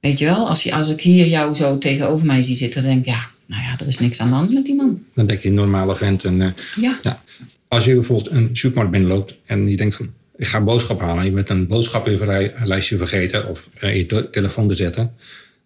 weet 0.00 0.18
je 0.18 0.24
wel, 0.24 0.48
als, 0.48 0.62
je, 0.62 0.74
als 0.74 0.88
ik 0.88 1.00
hier 1.00 1.26
jou 1.26 1.54
zo 1.54 1.78
tegenover 1.78 2.26
mij 2.26 2.42
zie 2.42 2.54
zitten, 2.56 2.82
dan 2.82 2.90
denk 2.92 3.04
ik, 3.06 3.12
ja, 3.12 3.30
nou 3.46 3.62
ja, 3.62 3.76
er 3.80 3.86
is 3.86 3.98
niks 3.98 4.20
aan 4.20 4.28
de 4.28 4.34
hand 4.34 4.52
met 4.52 4.64
die 4.64 4.74
man. 4.74 5.02
Dan 5.14 5.26
denk 5.26 5.40
je 5.40 5.50
normale 5.50 5.96
vent. 5.96 6.24
En, 6.24 6.40
uh, 6.40 6.48
Ja, 6.80 6.98
ja. 7.02 7.22
Als 7.68 7.84
je 7.84 7.94
bijvoorbeeld 7.94 8.30
een 8.30 8.48
supermarkt 8.52 8.92
binnenloopt 8.92 9.36
en 9.46 9.68
je 9.68 9.76
denkt 9.76 9.96
van, 9.96 10.10
ik 10.36 10.46
ga 10.46 10.58
een 10.58 10.64
boodschap 10.64 11.00
halen 11.00 11.18
en 11.18 11.24
je 11.24 11.30
bent 11.30 11.50
een 11.50 11.66
boodschappenlijstje 11.66 12.96
vergeten 12.96 13.48
of 13.48 13.68
uh, 13.82 13.96
je 13.96 14.06
te- 14.06 14.30
telefoon 14.30 14.68
te 14.68 14.74
zetten, 14.74 15.14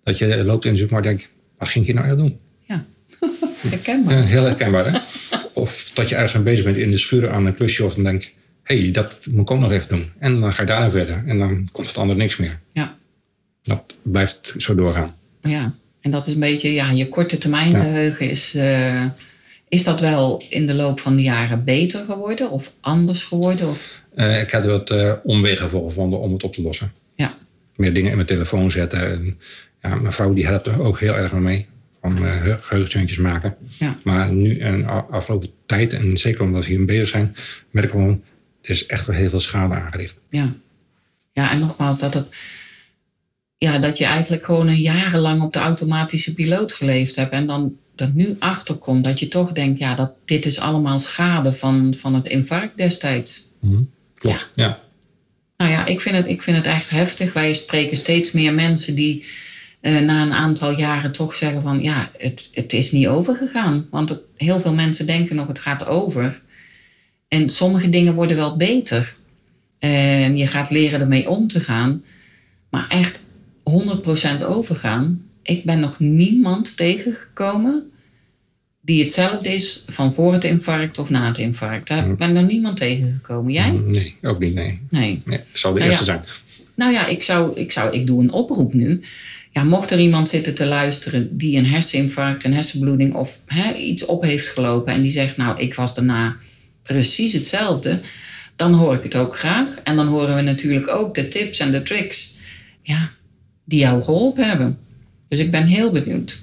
dat 0.05 0.19
je 0.19 0.45
loopt 0.45 0.65
in 0.65 0.73
de 0.73 0.79
supermarkt 0.79 1.09
en 1.09 1.17
denkt, 1.17 1.33
wat 1.59 1.69
ging 1.69 1.87
je 1.87 1.95
nou 1.95 2.07
echt 2.07 2.19
doen? 2.19 2.39
ja. 2.69 2.85
herkenbaar. 3.69 4.15
Ja, 4.19 4.23
heel 4.23 4.43
herkenbaar, 4.45 4.93
hè? 4.93 4.99
Of 5.63 5.91
dat 5.95 6.09
je 6.09 6.15
ergens 6.15 6.33
mee 6.33 6.43
bezig 6.43 6.65
bent 6.65 6.77
in 6.77 6.91
de 6.91 6.97
schuur 6.99 7.31
aan 7.31 7.47
een 7.47 7.55
klusje 7.55 7.85
of 7.85 7.95
dan 7.95 8.05
denk 8.05 8.23
hé, 8.63 8.81
hey, 8.83 8.91
dat 8.91 9.19
moet 9.31 9.41
ik 9.41 9.51
ook 9.51 9.59
nog 9.61 9.73
even 9.73 9.89
doen. 9.89 10.11
En 10.19 10.41
dan 10.41 10.53
ga 10.55 10.61
je 10.61 10.67
daarna 10.69 10.91
verder 10.91 11.23
en 11.27 11.39
dan 11.39 11.69
komt 11.73 11.87
het 11.89 11.97
ander 11.97 12.17
niks 12.17 12.37
meer. 12.37 12.59
Ja. 12.73 12.97
Dat 13.63 13.95
blijft 14.03 14.55
zo 14.59 14.75
doorgaan. 14.75 15.15
Ja, 15.41 15.73
en 16.01 16.11
dat 16.11 16.27
is 16.27 16.33
een 16.35 16.41
beetje, 16.41 16.73
ja, 16.73 16.91
je 16.91 17.09
korte 17.09 17.39
termijn 17.39 17.71
Ja. 17.71 17.81
geheugen 17.81 18.31
is, 18.31 18.55
eh, 18.55 19.05
is 19.69 19.85
dat 19.85 20.01
wel 20.01 20.45
in 20.49 20.67
de 20.67 20.75
loop 20.75 21.01
van 21.01 21.17
de 21.17 21.23
jaren 21.23 21.65
beter 21.65 22.05
geworden 22.05 22.51
of 22.51 22.75
anders 22.81 23.23
geworden? 23.23 23.69
Of, 23.69 24.01
Eh, 24.15 24.41
ik 24.41 24.51
heb 24.51 24.65
er 24.65 24.71
wat 24.71 24.91
eh, 24.91 25.13
omwegen 25.23 25.71
voor 25.71 25.85
gevonden 25.89 26.21
om 26.21 26.33
het 26.33 26.43
op 26.43 26.55
te 26.55 26.63
lossen. 26.63 26.93
ja, 27.15 27.35
Meer 27.77 27.93
dingen 27.95 28.11
in 28.11 28.17
mijn 28.17 28.29
telefoon 28.29 28.71
zetten. 28.71 29.11
En, 29.13 29.39
ja, 29.83 29.95
mijn 29.95 30.13
vrouw 30.13 30.33
die 30.33 30.47
helpt 30.47 30.67
er 30.67 30.83
ook 30.83 31.01
heel 31.01 31.15
erg 31.17 31.33
mee. 31.33 31.67
Van 32.03 32.25
uh, 32.25 32.43
geheugensteuntjes 32.61 33.19
maken. 33.19 33.57
ja, 33.79 33.99
Maar 34.05 34.33
nu 34.33 34.59
en 34.59 34.87
afgelopen 35.11 35.51
tijd, 35.67 35.93
en 35.93 36.17
zeker 36.17 36.43
omdat 36.43 36.65
we 36.65 36.71
hier 36.71 36.85
bezig 36.85 37.09
zijn, 37.09 37.37
merk 37.71 37.87
ik 37.87 37.93
gewoon, 37.93 38.23
er 38.63 38.71
is 38.71 38.87
echt 38.87 39.07
wel 39.07 39.17
heel 39.17 39.31
veel 39.31 39.41
schade 39.41 39.75
aangericht. 39.75 40.15
ja. 40.29 40.55
Ja, 41.35 41.53
en 41.53 41.59
nogmaals, 41.59 41.99
dat, 41.99 42.15
het, 42.15 42.27
ja, 43.59 43.79
dat 43.79 43.99
je 43.99 44.05
eigenlijk 44.05 44.45
gewoon 44.45 44.69
een 44.69 44.81
jarenlang 44.81 45.43
op 45.43 45.53
de 45.53 45.59
automatische 45.59 46.35
piloot 46.35 46.73
geleefd 46.73 47.17
hebt 47.17 47.33
en 47.33 47.47
dan 47.47 47.77
er 47.97 48.11
nu 48.15 48.37
achter 48.39 48.75
komt 48.75 49.05
dat 49.05 49.19
je 49.19 49.29
toch 49.29 49.53
denkt, 49.53 49.79
ja, 49.79 49.95
dat 49.95 50.13
dit 50.25 50.47
is 50.47 50.59
allemaal 50.59 50.99
schade 50.99 51.53
van, 51.53 51.95
van 51.95 52.15
het 52.15 52.29
infarct 52.29 52.77
destijds. 52.77 53.45
Klopt. 54.15 54.51
Ja. 54.55 54.81
Nou 55.57 55.71
ja, 55.71 55.87
ik 55.87 56.01
vind, 56.01 56.17
het, 56.17 56.27
ik 56.27 56.43
vind 56.43 56.57
het 56.57 56.67
echt 56.67 56.91
heftig. 56.91 57.33
Wij 57.33 57.55
spreken 57.55 57.97
steeds 57.97 58.33
meer 58.33 58.55
mensen 58.55 58.95
die 58.95 59.25
eh, 59.83 59.99
na 60.01 60.23
een 60.23 60.33
aantal 60.33 60.79
jaren 60.79 61.13
toch 61.13 61.35
zeggen 61.35 61.63
van 61.63 61.83
ja, 61.83 62.11
het, 62.19 62.49
het 62.53 62.73
is 62.73 62.93
niet 62.93 63.07
overgegaan. 63.07 63.87
Want 63.91 64.09
het- 64.09 64.23
heel 64.37 64.61
veel 64.61 64.75
mensen 64.75 65.07
denken 65.07 65.37
nog 65.37 65.47
het 65.47 65.59
gaat 65.59 65.87
over. 65.87 66.41
En 67.29 67.49
sommige 67.51 67.89
dingen 67.89 68.15
worden 68.15 68.37
wel 68.37 68.57
beter. 68.57 69.15
En 69.79 70.37
je 70.37 70.47
gaat 70.47 70.71
leren 70.71 71.01
ermee 71.01 71.29
om 71.31 71.47
te 71.49 71.61
gaan. 71.61 72.03
Maar 72.71 72.87
echt 72.89 73.21
100% 73.63 74.45
overgaan. 74.45 75.23
Ik 75.43 75.65
ben 75.65 75.81
nog 75.81 75.99
niemand 75.99 76.77
tegengekomen 76.77 77.91
die 78.81 79.03
hetzelfde 79.03 79.55
is 79.55 79.83
van 79.87 80.13
voor 80.13 80.33
het 80.33 80.45
infarct 80.45 80.99
of 80.99 81.11
na 81.11 81.27
het 81.27 81.39
infarct. 81.39 81.89
Daar 81.89 82.17
ben 82.17 82.29
ik 82.29 82.35
nog 82.35 82.47
niemand 82.51 82.77
tegengekomen. 82.77 83.53
Jij? 83.53 83.71
Nee, 83.71 84.15
ook 84.23 84.39
niet. 84.39 84.55
Nee. 84.55 84.81
Nee. 84.91 85.23
nee 85.25 85.41
zal 85.53 85.73
de 85.73 85.79
Nou 85.79 85.91
eerste 85.91 86.05
ja. 86.13 86.13
zijn. 86.13 86.25
Nou 86.75 86.93
ja, 86.93 87.07
ik, 87.07 87.23
zou, 87.23 87.57
ik, 87.61 87.73
zou, 87.73 87.95
ik 87.95 88.07
doe 88.07 88.23
een 88.23 88.33
oproep 88.33 88.75
nu. 88.75 89.01
Ja, 89.53 89.65
mocht 89.65 89.91
er 89.91 90.01
iemand 90.01 90.29
zitten 90.29 90.55
te 90.55 90.67
luisteren 90.67 91.37
die 91.37 91.57
een 91.57 91.67
herseninfarct, 91.67 92.45
een 92.45 92.55
hersenbloeding 92.55 93.15
of 93.15 93.41
hè, 93.47 93.75
iets 93.75 94.05
op 94.05 94.23
heeft 94.23 94.49
gelopen 94.49 94.93
en 94.93 95.03
die 95.03 95.11
zegt, 95.11 95.37
nou, 95.37 95.61
ik 95.61 95.75
was 95.75 95.95
daarna 95.95 96.37
precies 96.83 97.33
hetzelfde, 97.33 98.01
dan 98.57 98.75
hoor 98.75 98.95
ik 98.95 99.03
het 99.03 99.15
ook 99.15 99.37
graag. 99.37 99.77
En 99.85 99.97
dan 99.97 100.07
horen 100.07 100.35
we 100.35 100.43
natuurlijk 100.43 100.89
ook 100.89 101.15
de 101.15 101.29
tips 101.29 101.59
en 101.59 101.73
de 101.73 101.83
tricks 101.83 102.35
ja, 102.83 103.11
die 103.65 103.79
jou 103.79 104.03
geholpen 104.03 104.49
hebben. 104.49 104.79
Dus 105.29 105.39
ik 105.39 105.51
ben 105.51 105.67
heel 105.67 105.93
benieuwd. 105.93 106.43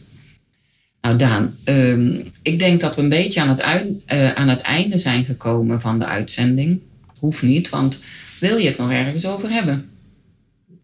Nou, 1.02 1.18
Daan, 1.18 1.54
ehm, 1.64 2.16
ik 2.42 2.60
denk 2.60 2.82
dat 2.82 2.96
we 2.96 3.02
een 3.02 3.10
beetje 3.10 3.42
aan 3.42 3.50
het, 3.50 3.62
eh, 4.06 4.34
aan 4.34 4.50
het 4.50 4.62
einde 4.62 4.98
zijn 4.98 5.26
gekomen 5.26 5.80
van 5.80 6.00
de 6.00 6.06
uitzending. 6.06 6.82
Hoeft 7.20 7.42
niet, 7.42 7.70
want 7.70 8.00
wil 8.40 8.58
je 8.58 8.68
het 8.68 8.78
nog 8.78 8.92
ergens 8.92 9.26
over 9.26 9.50
hebben? 9.50 9.90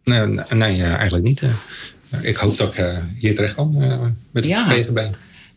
Nee, 0.04 0.26
nee, 0.50 0.84
eigenlijk 0.84 1.24
niet. 1.24 1.42
Eh. 2.22 2.30
ik 2.30 2.36
hoop 2.36 2.58
dat 2.58 2.68
ik 2.68 2.76
eh, 2.78 2.98
hier 3.18 3.36
terecht 3.36 3.54
kan 3.56 3.76
eh, 3.82 4.02
met 4.32 4.46
Ja. 4.46 4.68
het 4.68 4.86
PGB. 4.86 5.00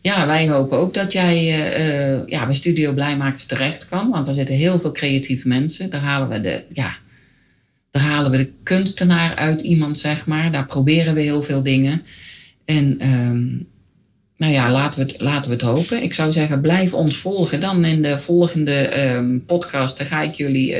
Ja, 0.01 0.25
wij 0.27 0.49
hopen 0.49 0.77
ook 0.77 0.93
dat 0.93 1.11
jij 1.11 1.35
eh, 1.73 2.27
ja, 2.27 2.45
bij 2.45 2.55
Studio 2.55 2.93
Blijmakers 2.93 3.45
terecht 3.45 3.85
kan. 3.85 4.09
Want 4.09 4.27
er 4.27 4.33
zitten 4.33 4.55
heel 4.55 4.79
veel 4.79 4.91
creatieve 4.91 5.47
mensen. 5.47 5.89
Daar 5.89 6.01
halen 6.01 6.29
we 6.29 6.41
de, 6.41 6.63
ja, 6.73 6.97
daar 7.91 8.03
halen 8.03 8.31
we 8.31 8.37
de 8.37 8.51
kunstenaar 8.63 9.35
uit 9.35 9.61
iemand, 9.61 9.97
zeg 9.97 10.25
maar. 10.25 10.51
Daar 10.51 10.65
proberen 10.65 11.13
we 11.13 11.21
heel 11.21 11.41
veel 11.41 11.63
dingen. 11.63 12.01
En 12.65 12.99
ehm, 12.99 13.47
nou 14.37 14.53
ja, 14.53 14.71
laten 14.71 15.05
we, 15.05 15.11
het, 15.11 15.21
laten 15.21 15.49
we 15.49 15.55
het 15.55 15.65
hopen. 15.65 16.03
Ik 16.03 16.13
zou 16.13 16.31
zeggen, 16.31 16.61
blijf 16.61 16.93
ons 16.93 17.15
volgen. 17.15 17.61
Dan 17.61 17.85
in 17.85 18.01
de 18.01 18.17
volgende 18.17 18.75
ehm, 18.75 19.39
podcast 19.45 20.03
ga 20.03 20.21
ik 20.21 20.33
jullie 20.35 20.75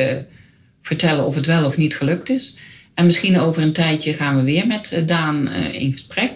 vertellen 0.81 1.25
of 1.25 1.35
het 1.35 1.45
wel 1.45 1.65
of 1.65 1.77
niet 1.77 1.95
gelukt 1.95 2.29
is. 2.29 2.57
En 2.99 3.05
misschien 3.05 3.39
over 3.39 3.61
een 3.61 3.73
tijdje 3.73 4.13
gaan 4.13 4.35
we 4.35 4.43
weer 4.43 4.67
met 4.67 4.91
eh, 4.91 5.07
Daan 5.07 5.47
eh, 5.47 5.81
in 5.81 5.91
gesprek. 5.91 6.31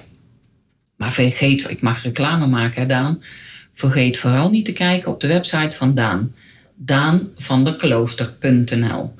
Maar 0.95 1.11
vergeet, 1.11 1.69
ik 1.69 1.81
mag 1.81 2.03
reclame 2.03 2.47
maken, 2.47 2.81
hè, 2.81 2.87
Daan. 2.87 3.23
Vergeet 3.71 4.17
vooral 4.17 4.49
niet 4.49 4.65
te 4.65 4.73
kijken 4.73 5.11
op 5.11 5.19
de 5.19 5.27
website 5.27 5.77
van 5.77 5.95
Daan. 5.95 6.35
daanvandeklooster.nl 6.75 9.15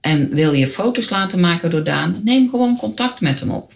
En 0.00 0.34
wil 0.34 0.52
je 0.52 0.66
foto's 0.66 1.10
laten 1.10 1.40
maken 1.40 1.70
door 1.70 1.84
Daan? 1.84 2.20
Neem 2.24 2.48
gewoon 2.48 2.76
contact 2.76 3.20
met 3.20 3.40
hem 3.40 3.50
op. 3.50 3.72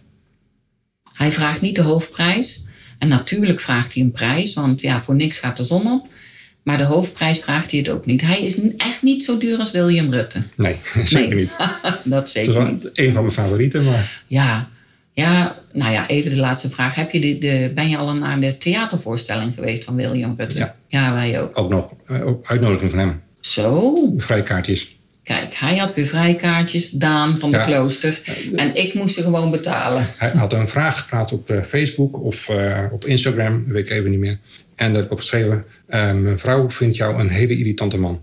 Hij 1.12 1.33
vraagt 1.33 1.61
niet 1.61 1.77
de 1.77 1.83
hoofdprijs. 1.83 2.64
En 2.98 3.09
natuurlijk 3.09 3.61
vraagt 3.61 3.94
hij 3.94 4.03
een 4.03 4.12
prijs, 4.12 4.55
want 4.55 4.81
ja, 4.81 5.00
voor 5.00 5.14
niks 5.14 5.38
gaat 5.38 5.57
de 5.57 5.64
zon 5.64 5.92
op. 5.92 6.09
Maar 6.64 6.79
de 6.79 6.85
hoofdprijs 6.85 7.38
vraagt 7.38 7.70
hij 7.70 7.81
het 7.81 7.88
ook 7.88 8.07
niet. 8.07 8.20
Hij 8.20 8.40
is 8.40 8.61
echt 8.77 9.03
niet 9.03 9.22
zo 9.24 9.38
duur 9.38 9.59
als 9.59 9.70
William 9.70 10.12
Rutte. 10.12 10.38
Nee, 10.57 10.77
zeker 11.05 11.37
niet. 11.37 11.57
dat 12.05 12.18
Het 12.18 12.27
is 12.27 12.33
zeker 12.33 12.53
wel 12.53 12.66
niet. 12.66 12.90
een 12.92 13.12
van 13.12 13.22
mijn 13.22 13.35
favorieten, 13.35 13.85
maar 13.85 14.22
Ja, 14.27 14.68
ja, 15.12 15.57
nou 15.72 15.92
ja, 15.92 16.09
even 16.09 16.31
de 16.31 16.37
laatste 16.37 16.70
vraag. 16.70 16.94
Heb 16.94 17.11
je 17.11 17.20
de, 17.20 17.38
de, 17.38 17.72
ben 17.74 17.88
je 17.88 17.96
al 17.96 18.14
naar 18.14 18.40
de 18.40 18.57
theatervoorstelling 18.59 19.55
geweest 19.55 19.85
van 19.85 19.94
William 19.96 20.35
Rutte? 20.37 20.72
Ja. 20.88 21.12
wij 21.14 21.40
ook. 21.42 21.59
ook 21.59 21.70
nog 21.70 21.92
eh, 22.07 22.20
uitnodiging 22.44 22.90
van 22.90 22.98
hem. 23.00 23.22
Zo, 23.40 23.94
Vrijkaartjes. 24.16 24.96
kijk, 25.22 25.55
hij 25.55 25.77
had 25.77 25.94
weer 25.94 26.07
vrijkaartjes, 26.07 26.90
Daan 26.90 27.38
van 27.38 27.50
de 27.50 27.57
Ja. 27.57 27.64
Klooster. 27.64 28.20
En 28.57 28.74
ik 28.77 28.94
moest 28.94 29.14
ze 29.14 29.22
gewoon 29.22 29.50
betalen. 29.50 30.07
Hij 30.16 30.31
had 30.31 30.53
een 30.53 30.68
vraag 30.68 31.00
geplaatst 31.00 31.35
op 31.35 31.50
eh, 31.50 31.62
Facebook 31.62 32.22
of 32.22 32.48
eh, 32.48 32.81
op 32.92 33.05
Instagram, 33.05 33.64
dat 33.64 33.72
weet 33.72 33.90
ik 33.90 33.96
even 33.96 34.11
niet 34.11 34.20
meer. 34.20 34.38
En 34.77 34.87
daar 34.87 34.97
heb 34.97 35.05
ik 35.05 35.11
opgeschreven, 35.11 35.65
eh, 35.87 36.13
mijn 36.13 36.39
vrouw 36.39 36.71
vindt 36.71 36.97
jou 36.97 37.21
een 37.21 37.29
hele 37.29 37.57
irritante 37.57 37.99
man. 37.99 38.21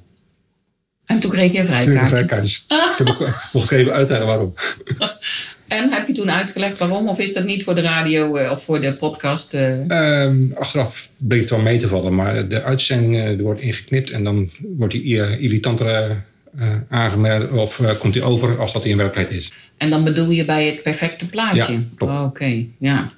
En 1.05 1.19
toen 1.19 1.31
kreeg 1.31 1.51
je 1.51 1.57
een 1.57 1.65
vrijkaartje. 1.65 2.59
Ik 2.67 2.97
heb 2.97 3.07
ook 3.07 3.29
nog 3.53 3.71
even 3.71 3.93
uitleggen 3.93 4.27
waarom. 4.27 4.53
En 5.71 5.89
heb 5.89 6.07
je 6.07 6.13
toen 6.13 6.31
uitgelegd 6.31 6.77
waarom? 6.77 7.07
Of 7.07 7.19
is 7.19 7.33
dat 7.33 7.45
niet 7.45 7.63
voor 7.63 7.75
de 7.75 7.81
radio 7.81 8.35
eh, 8.35 8.51
of 8.51 8.63
voor 8.63 8.81
de 8.81 8.93
podcast? 8.95 9.53
eh? 9.53 9.89
Ehm, 9.89 10.37
achteraf 10.53 11.09
bleek 11.17 11.39
het 11.39 11.49
wel 11.49 11.59
mee 11.59 11.77
te 11.77 11.87
vallen, 11.87 12.15
maar 12.15 12.47
de 12.47 12.63
uitzending 12.63 13.15
eh, 13.15 13.25
er 13.25 13.41
wordt 13.41 13.61
ingeknipt 13.61 14.09
en 14.09 14.23
dan 14.23 14.49
wordt 14.59 14.93
die 14.93 15.39
irritanter 15.39 16.23
eh, 16.57 16.67
aangemerkt 16.89 17.51
of 17.51 17.81
komt 17.99 18.13
hij 18.13 18.23
over 18.23 18.59
als 18.59 18.73
dat 18.73 18.81
hij 18.81 18.91
in 18.91 18.97
werkelijkheid 18.97 19.41
is. 19.41 19.51
En 19.77 19.89
dan 19.89 20.03
bedoel 20.03 20.29
je 20.29 20.45
bij 20.45 20.65
het 20.65 20.83
perfecte 20.83 21.25
plaatje? 21.25 21.73
Ja, 21.73 21.79
klopt. 21.95 22.19
Oké, 22.23 22.65
ja. 22.77 23.11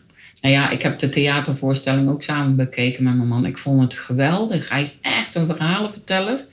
Nou 0.43 0.55
ja, 0.55 0.69
ik 0.69 0.81
heb 0.81 0.99
de 0.99 1.09
theatervoorstelling 1.09 2.09
ook 2.09 2.21
samen 2.21 2.55
bekeken 2.55 3.03
met 3.03 3.15
mijn 3.15 3.27
man. 3.27 3.45
Ik 3.45 3.57
vond 3.57 3.81
het 3.81 3.93
geweldig. 3.93 4.69
Hij 4.69 4.81
is 4.81 4.97
echt 5.01 5.35
een 5.35 5.45
verhalenverteller. 5.45 6.45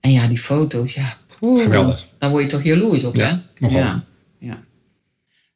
En 0.00 0.12
ja, 0.12 0.26
die 0.26 0.38
foto's, 0.38 0.94
ja. 0.94 1.18
poeh, 1.38 1.62
Geweldig. 1.62 2.06
Daar 2.18 2.30
word 2.30 2.42
je 2.42 2.48
toch 2.48 2.62
jaloers 2.64 3.04
op, 3.04 3.16
Ja, 3.16 3.28
hè? 3.28 3.36
nogal. 3.58 3.78
Ja, 3.80 4.04
ja. 4.38 4.64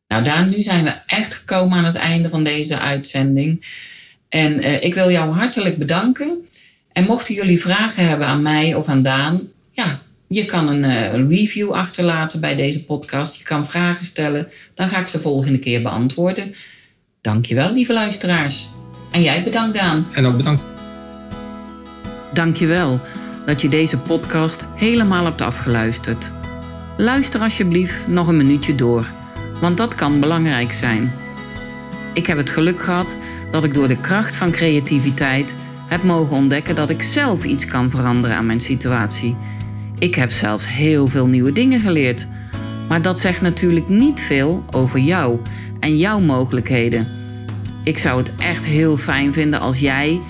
Nou, 0.08 0.24
Daan, 0.24 0.48
nu 0.48 0.62
zijn 0.62 0.84
we 0.84 0.92
echt 1.06 1.34
gekomen 1.34 1.78
aan 1.78 1.84
het 1.84 1.94
einde 1.94 2.28
van 2.28 2.44
deze 2.44 2.78
uitzending. 2.78 3.66
En 4.28 4.60
eh, 4.60 4.82
ik 4.82 4.94
wil 4.94 5.10
jou 5.10 5.32
hartelijk 5.32 5.78
bedanken. 5.78 6.48
En 6.92 7.04
mochten 7.04 7.34
jullie 7.34 7.60
vragen 7.60 8.08
hebben 8.08 8.26
aan 8.26 8.42
mij 8.42 8.74
of 8.74 8.88
aan 8.88 9.02
Daan, 9.02 9.40
ja, 9.72 10.00
je 10.28 10.44
kan 10.44 10.68
een 10.68 10.84
eh, 10.84 11.28
review 11.28 11.70
achterlaten 11.70 12.40
bij 12.40 12.56
deze 12.56 12.84
podcast. 12.84 13.36
Je 13.36 13.44
kan 13.44 13.66
vragen 13.66 14.04
stellen. 14.04 14.48
Dan 14.74 14.88
ga 14.88 15.00
ik 15.00 15.08
ze 15.08 15.18
volgende 15.18 15.58
keer 15.58 15.82
beantwoorden. 15.82 16.54
Dankjewel, 17.24 17.72
lieve 17.72 17.92
luisteraars. 17.92 18.68
En 19.10 19.22
jij 19.22 19.42
bedankt, 19.42 19.76
Daan. 19.76 20.06
En 20.12 20.26
ook 20.26 20.36
bedankt. 20.36 20.62
Dankjewel 22.32 23.00
dat 23.46 23.60
je 23.60 23.68
deze 23.68 23.98
podcast 23.98 24.64
helemaal 24.74 25.24
hebt 25.24 25.40
afgeluisterd. 25.40 26.30
Luister 26.96 27.40
alsjeblieft 27.40 28.08
nog 28.08 28.26
een 28.26 28.36
minuutje 28.36 28.74
door, 28.74 29.12
want 29.60 29.76
dat 29.76 29.94
kan 29.94 30.20
belangrijk 30.20 30.72
zijn. 30.72 31.12
Ik 32.14 32.26
heb 32.26 32.36
het 32.36 32.50
geluk 32.50 32.80
gehad 32.80 33.16
dat 33.50 33.64
ik 33.64 33.74
door 33.74 33.88
de 33.88 34.00
kracht 34.00 34.36
van 34.36 34.50
creativiteit 34.50 35.54
heb 35.88 36.02
mogen 36.02 36.36
ontdekken 36.36 36.74
dat 36.74 36.90
ik 36.90 37.02
zelf 37.02 37.44
iets 37.44 37.66
kan 37.66 37.90
veranderen 37.90 38.36
aan 38.36 38.46
mijn 38.46 38.60
situatie. 38.60 39.36
Ik 39.98 40.14
heb 40.14 40.30
zelfs 40.30 40.66
heel 40.66 41.06
veel 41.08 41.26
nieuwe 41.26 41.52
dingen 41.52 41.80
geleerd. 41.80 42.26
Maar 42.88 43.02
dat 43.02 43.20
zegt 43.20 43.40
natuurlijk 43.40 43.88
niet 43.88 44.20
veel 44.20 44.64
over 44.70 44.98
jou 44.98 45.40
en 45.80 45.96
jouw 45.96 46.20
mogelijkheden. 46.20 47.06
Ik 47.82 47.98
zou 47.98 48.18
het 48.18 48.30
echt 48.38 48.64
heel 48.64 48.96
fijn 48.96 49.32
vinden 49.32 49.60
als 49.60 49.78
jij, 49.78 50.20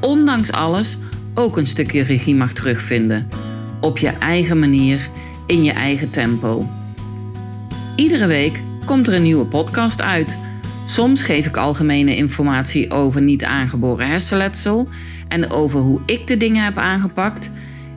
ondanks 0.00 0.52
alles, 0.52 0.96
ook 1.34 1.56
een 1.56 1.66
stukje 1.66 2.02
regie 2.02 2.34
mag 2.34 2.52
terugvinden. 2.52 3.28
Op 3.80 3.98
je 3.98 4.08
eigen 4.08 4.58
manier, 4.58 5.08
in 5.46 5.64
je 5.64 5.72
eigen 5.72 6.10
tempo. 6.10 6.68
Iedere 7.96 8.26
week 8.26 8.62
komt 8.84 9.06
er 9.06 9.14
een 9.14 9.22
nieuwe 9.22 9.46
podcast 9.46 10.02
uit. 10.02 10.36
Soms 10.84 11.22
geef 11.22 11.46
ik 11.46 11.56
algemene 11.56 12.16
informatie 12.16 12.90
over 12.90 13.22
niet 13.22 13.44
aangeboren 13.44 14.08
hersenletsel 14.08 14.88
en 15.28 15.50
over 15.50 15.80
hoe 15.80 16.00
ik 16.06 16.26
de 16.26 16.36
dingen 16.36 16.64
heb 16.64 16.78
aangepakt. 16.78 17.50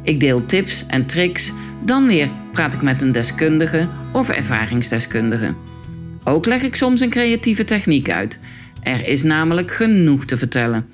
Ik 0.04 0.20
deel 0.20 0.46
tips 0.46 0.86
en 0.88 1.06
tricks. 1.06 1.52
Dan 1.86 2.08
weer 2.08 2.30
praat 2.52 2.74
ik 2.74 2.82
met 2.82 3.02
een 3.02 3.12
deskundige 3.12 3.88
of 4.12 4.30
ervaringsdeskundige. 4.30 5.54
Ook 6.24 6.46
leg 6.46 6.62
ik 6.62 6.76
soms 6.76 7.02
een 7.02 7.10
creatieve 7.10 7.64
techniek 7.64 8.10
uit. 8.10 8.40
Er 8.82 9.08
is 9.08 9.24
namelijk 9.24 9.72
genoeg 9.72 10.26
te 10.26 10.38
vertellen. 10.38 10.86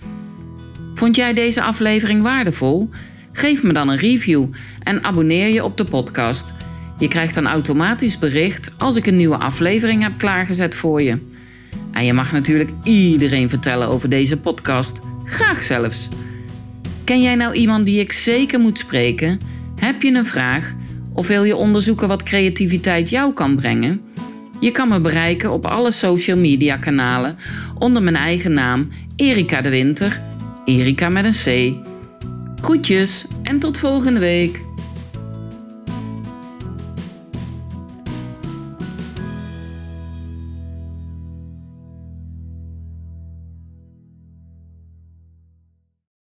Vond 0.93 1.15
jij 1.15 1.34
deze 1.34 1.62
aflevering 1.62 2.21
waardevol? 2.21 2.89
Geef 3.32 3.63
me 3.63 3.73
dan 3.73 3.89
een 3.89 3.97
review 3.97 4.45
en 4.84 5.04
abonneer 5.04 5.47
je 5.47 5.63
op 5.63 5.77
de 5.77 5.86
podcast. 5.86 6.54
Je 6.97 7.08
krijgt 7.08 7.34
dan 7.34 7.47
automatisch 7.47 8.17
bericht 8.17 8.71
als 8.77 8.95
ik 8.95 9.06
een 9.06 9.17
nieuwe 9.17 9.38
aflevering 9.38 10.04
heb 10.04 10.17
klaargezet 10.17 10.75
voor 10.75 11.01
je. 11.01 11.17
En 11.91 12.06
je 12.06 12.13
mag 12.13 12.32
natuurlijk 12.32 12.69
iedereen 12.84 13.49
vertellen 13.49 13.88
over 13.88 14.10
deze 14.10 14.38
podcast. 14.38 14.99
Graag 15.25 15.63
zelfs. 15.63 16.08
Ken 17.04 17.21
jij 17.21 17.36
nou 17.36 17.54
iemand 17.54 17.86
die 17.86 17.99
ik 17.99 18.12
zeker 18.12 18.60
moet 18.60 18.77
spreken? 18.77 19.39
Heb 19.80 20.01
je 20.01 20.13
een 20.13 20.25
vraag? 20.25 20.73
Of 21.13 21.28
wil 21.28 21.43
je 21.43 21.56
onderzoeken 21.56 22.08
wat 22.08 22.24
creativiteit 22.24 23.10
jou 23.10 23.34
kan 23.34 23.56
brengen? 23.56 24.02
Je 24.60 24.71
kan 24.71 24.88
me 24.88 25.00
bereiken 25.00 25.52
op 25.52 25.65
alle 25.65 25.91
social 25.91 26.38
media 26.38 26.78
kanalen 26.78 27.36
onder 27.80 28.04
mijn 28.04 28.15
eigen 28.15 28.54
naam 28.54 28.89
Erika 29.15 29.62
de 29.62 29.69
Winter. 29.69 30.21
Erika 30.65 31.10
met 31.10 31.26
een 31.26 31.32
C. 31.43 31.76
Groetjes 32.62 33.26
en 33.43 33.60
tot 33.60 33.78
volgende 33.78 34.19
week. 34.19 34.71